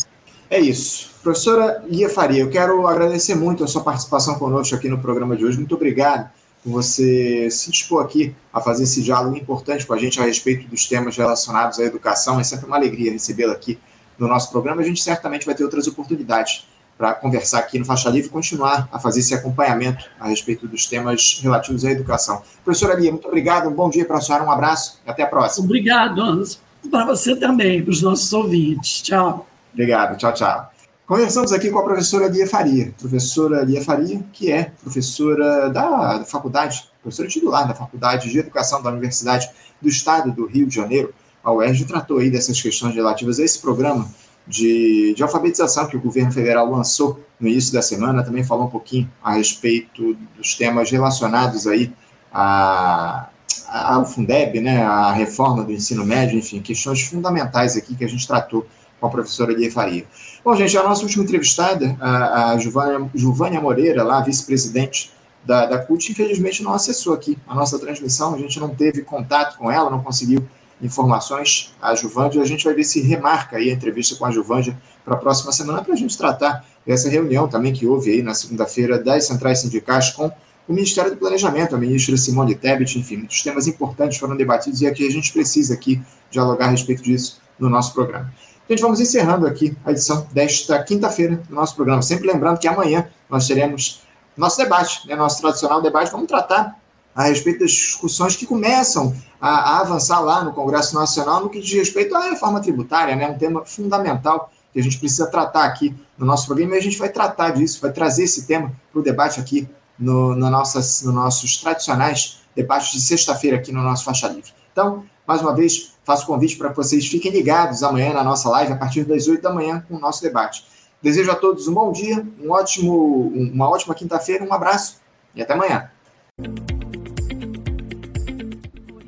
É 0.50 0.60
isso. 0.60 1.10
Professora 1.22 1.84
Lia 1.88 2.10
Faria, 2.10 2.42
eu 2.42 2.50
quero 2.50 2.86
agradecer 2.88 3.36
muito 3.36 3.64
a 3.64 3.68
sua 3.68 3.84
participação 3.84 4.36
conosco 4.36 4.76
aqui 4.76 4.90
no 4.90 5.00
programa 5.00 5.36
de 5.36 5.46
hoje. 5.46 5.58
Muito 5.58 5.76
obrigado 5.76 6.30
por 6.64 6.72
você 6.72 7.50
se 7.50 7.72
dispor 7.72 8.04
aqui 8.04 8.36
a 8.54 8.62
fazer 8.62 8.84
esse 8.84 9.02
diálogo 9.02 9.36
importante 9.36 9.86
com 9.86 9.94
a 9.94 9.98
gente 9.98 10.20
a 10.20 10.24
respeito 10.24 10.68
dos 10.68 10.86
temas 10.86 11.18
relacionados 11.18 11.80
à 11.80 11.84
educação. 11.84 12.40
É 12.40 12.44
sempre 12.44 12.66
uma 12.66 12.76
alegria 12.76 13.12
recebê-la 13.12 13.54
aqui 13.54 13.80
no 14.18 14.28
nosso 14.28 14.52
programa. 14.52 14.82
A 14.82 14.86
gente 14.86 15.02
certamente 15.02 15.46
vai 15.46 15.56
ter 15.56 15.64
outras 15.64 15.88
oportunidades 15.88 16.68
para 16.98 17.14
conversar 17.14 17.60
aqui 17.60 17.80
no 17.80 17.86
Faixa 17.86 18.10
Livre 18.10 18.28
e 18.28 18.32
continuar 18.32 18.88
a 18.92 19.00
fazer 19.00 19.20
esse 19.20 19.34
acompanhamento 19.34 20.06
a 20.20 20.28
respeito 20.28 20.68
dos 20.68 20.86
temas 20.86 21.40
relativos 21.42 21.84
à 21.86 21.92
educação. 21.92 22.42
Professora 22.64 22.96
Lia, 22.96 23.12
muito 23.12 23.28
obrigado, 23.28 23.70
um 23.70 23.74
bom 23.74 23.90
dia 23.90 24.06
para 24.06 24.18
a 24.18 24.22
senhora, 24.22 24.44
um 24.44 24.52
abraço 24.52 25.00
e 25.06 25.10
até 25.10 25.24
a 25.24 25.28
próxima. 25.28 25.66
Obrigado, 25.66 26.22
Anderson. 26.22 26.60
Para 26.90 27.06
você 27.06 27.36
também, 27.36 27.82
para 27.82 27.92
os 27.92 28.02
nossos 28.02 28.32
ouvintes. 28.34 29.02
Tchau. 29.02 29.48
Obrigado, 29.74 30.18
tchau, 30.18 30.34
tchau. 30.34 30.74
Conversamos 31.06 31.52
aqui 31.52 31.70
com 31.70 31.80
a 31.80 31.84
professora 31.84 32.28
Lia 32.28 32.48
Faria, 32.48 32.94
professora 32.98 33.64
Lia 33.64 33.84
Faria, 33.84 34.24
que 34.32 34.52
é 34.52 34.72
professora 34.82 35.70
da, 35.70 36.20
da 36.20 36.26
faculdade, 36.26 36.88
professora 37.02 37.28
titular 37.28 37.68
da 37.68 37.74
Faculdade 37.74 38.30
de 38.30 38.40
Educação 38.40 38.82
da 38.82 38.90
Universidade 38.90 39.50
do 39.82 39.90
Estado 39.90 40.32
do 40.32 40.46
Rio 40.46 40.66
de 40.66 40.76
Janeiro. 40.76 41.14
A 41.44 41.52
UERJ 41.52 41.86
tratou 41.86 42.20
aí 42.20 42.30
dessas 42.30 42.62
questões 42.62 42.96
relativas 42.96 43.38
a 43.38 43.44
esse 43.44 43.60
programa 43.60 44.10
de, 44.48 45.14
de 45.16 45.24
alfabetização 45.24 45.88
que 45.88 45.96
o 45.96 46.02
governo 46.02 46.32
federal 46.32 46.70
lançou 46.70 47.20
no 47.40 47.48
início 47.48 47.74
da 47.74 47.82
semana, 47.82 48.24
também 48.24 48.44
falou 48.44 48.66
um 48.66 48.70
pouquinho 48.70 49.10
a 49.24 49.34
respeito 49.34 50.16
dos 50.38 50.56
temas 50.56 50.92
relacionados 50.92 51.68
aí 51.68 51.92
a, 52.32 53.30
ao 53.70 54.06
Fundeb, 54.06 54.60
né, 54.60 54.84
a 54.84 55.12
reforma 55.12 55.64
do 55.64 55.72
ensino 55.72 56.06
médio, 56.06 56.38
enfim, 56.38 56.62
questões 56.62 57.02
fundamentais 57.02 57.78
aqui 57.78 57.96
que 57.96 58.04
a 58.04 58.08
gente 58.08 58.28
tratou 58.28 58.66
com 59.00 59.08
a 59.08 59.10
professora 59.10 59.54
Lia 59.54 59.72
Faria. 59.72 60.06
Bom, 60.44 60.56
gente, 60.56 60.78
a 60.78 60.84
nossa 60.84 61.04
última 61.04 61.24
entrevistada, 61.24 61.98
a, 62.00 62.52
a 62.52 62.58
Giovânia, 62.58 63.60
Moreira, 63.62 64.04
lá, 64.04 64.22
vice-presidente 64.22 65.12
da, 65.46 65.66
da 65.66 65.80
CUT, 65.80 66.12
infelizmente 66.12 66.64
não 66.64 66.74
acessou 66.74 67.14
aqui 67.14 67.38
a 67.48 67.54
nossa 67.54 67.78
transmissão, 67.78 68.34
a 68.34 68.38
gente 68.38 68.60
não 68.60 68.70
teve 68.70 69.02
contato 69.02 69.58
com 69.58 69.70
ela, 69.70 69.90
não 69.90 70.02
conseguiu 70.02 70.48
informações 70.84 71.74
a 71.82 71.96
Juvândia. 71.96 72.42
A 72.42 72.46
gente 72.46 72.64
vai 72.64 72.74
ver 72.74 72.84
se 72.84 73.02
remarca 73.02 73.58
aí 73.58 73.70
a 73.70 73.74
entrevista 73.74 74.16
com 74.16 74.26
a 74.26 74.32
Juvândia 74.32 74.78
para 75.04 75.16
a 75.16 75.18
próxima 75.18 75.52
semana 75.52 75.82
para 75.82 75.94
a 75.94 75.98
gente 75.98 76.18
tratar 76.18 76.66
dessa 76.86 77.10
reunião 77.10 77.48
também 77.48 77.74
que 77.74 77.88
houve 77.88 78.12
aí 78.12 78.22
na 78.22 78.34
segunda-feira 78.34 79.00
das 79.00 79.26
centrais 79.26 79.60
sindicais 79.60 80.12
com 80.12 80.32
o 80.68 80.74
Ministério 80.74 81.12
do 81.12 81.18
Planejamento, 81.18 81.76
a 81.76 81.78
ministra 81.78 82.16
Simone 82.16 82.56
Tebet, 82.56 82.98
enfim, 82.98 83.18
muitos 83.18 83.42
temas 83.42 83.68
importantes 83.68 84.18
foram 84.18 84.36
debatidos 84.36 84.82
e 84.82 84.88
aqui 84.88 85.06
a 85.06 85.12
gente 85.12 85.34
precisa 85.34 85.74
aqui 85.74 86.02
dialogar 86.32 86.68
a 86.68 86.70
respeito 86.70 87.04
disso 87.04 87.42
no 87.60 87.70
nosso 87.70 87.94
programa. 87.94 88.34
Gente, 88.70 88.82
vamos 88.82 89.02
encerrando 89.02 89.46
aqui 89.46 89.76
a 89.84 89.92
edição 89.92 90.26
desta 90.32 90.82
quinta-feira 90.82 91.36
do 91.50 91.54
nosso 91.54 91.76
programa. 91.76 92.02
Sempre 92.02 92.32
lembrando 92.32 92.60
que 92.60 92.68
amanhã 92.68 93.10
nós 93.30 93.46
teremos 93.46 94.04
nosso 94.38 94.58
debate, 94.58 95.06
né, 95.06 95.16
nosso 95.16 95.42
tradicional 95.42 95.82
debate. 95.82 96.12
Vamos 96.12 96.28
tratar 96.28 96.80
a 97.14 97.24
respeito 97.24 97.60
das 97.60 97.72
discussões 97.72 98.36
que 98.36 98.46
começam 98.46 99.14
a, 99.44 99.50
a, 99.50 99.80
avançar 99.82 100.22
lá 100.22 100.42
no 100.42 100.54
Congresso 100.54 100.96
Nacional 100.96 101.42
no 101.42 101.50
que 101.50 101.60
diz 101.60 101.74
respeito 101.74 102.16
à 102.16 102.30
reforma 102.30 102.62
tributária, 102.62 103.14
né? 103.14 103.28
um 103.28 103.38
tema 103.38 103.66
fundamental 103.66 104.50
que 104.72 104.80
a 104.80 104.82
gente 104.82 104.98
precisa 104.98 105.28
tratar 105.28 105.66
aqui 105.66 105.94
no 106.18 106.26
nosso 106.26 106.46
programa 106.46 106.76
e 106.76 106.78
a 106.78 106.82
gente 106.82 106.98
vai 106.98 107.10
tratar 107.10 107.50
disso, 107.50 107.82
vai 107.82 107.92
trazer 107.92 108.24
esse 108.24 108.48
tema 108.48 108.72
para 108.90 109.02
o 109.02 109.04
debate 109.04 109.42
aqui 109.42 109.68
no, 110.00 110.34
no, 110.34 110.50
nossas, 110.50 111.04
no 111.04 111.12
nossos 111.12 111.58
tradicionais 111.58 112.40
debates 112.56 112.94
de 112.94 113.02
sexta-feira 113.02 113.58
aqui 113.58 113.74
no 113.74 113.82
nosso 113.82 114.06
Faixa 114.06 114.30
Livre. 114.30 114.50
Então, 114.72 115.04
mais 115.28 115.42
uma 115.42 115.54
vez, 115.54 115.92
faço 116.06 116.26
convite 116.26 116.56
para 116.58 116.70
que 116.70 116.78
vocês 116.78 117.06
fiquem 117.06 117.30
ligados 117.30 117.84
amanhã 117.84 118.14
na 118.14 118.24
nossa 118.24 118.48
live, 118.50 118.72
a 118.72 118.78
partir 118.78 119.04
das 119.04 119.28
8 119.28 119.42
da 119.42 119.52
manhã, 119.52 119.84
com 119.90 119.98
o 119.98 120.00
nosso 120.00 120.22
debate. 120.22 120.64
Desejo 121.02 121.30
a 121.30 121.36
todos 121.36 121.68
um 121.68 121.74
bom 121.74 121.92
dia, 121.92 122.26
um 122.42 122.50
ótimo, 122.50 123.28
uma 123.36 123.70
ótima 123.70 123.94
quinta-feira, 123.94 124.46
um 124.46 124.54
abraço 124.54 125.02
e 125.36 125.42
até 125.42 125.52
amanhã. 125.52 125.92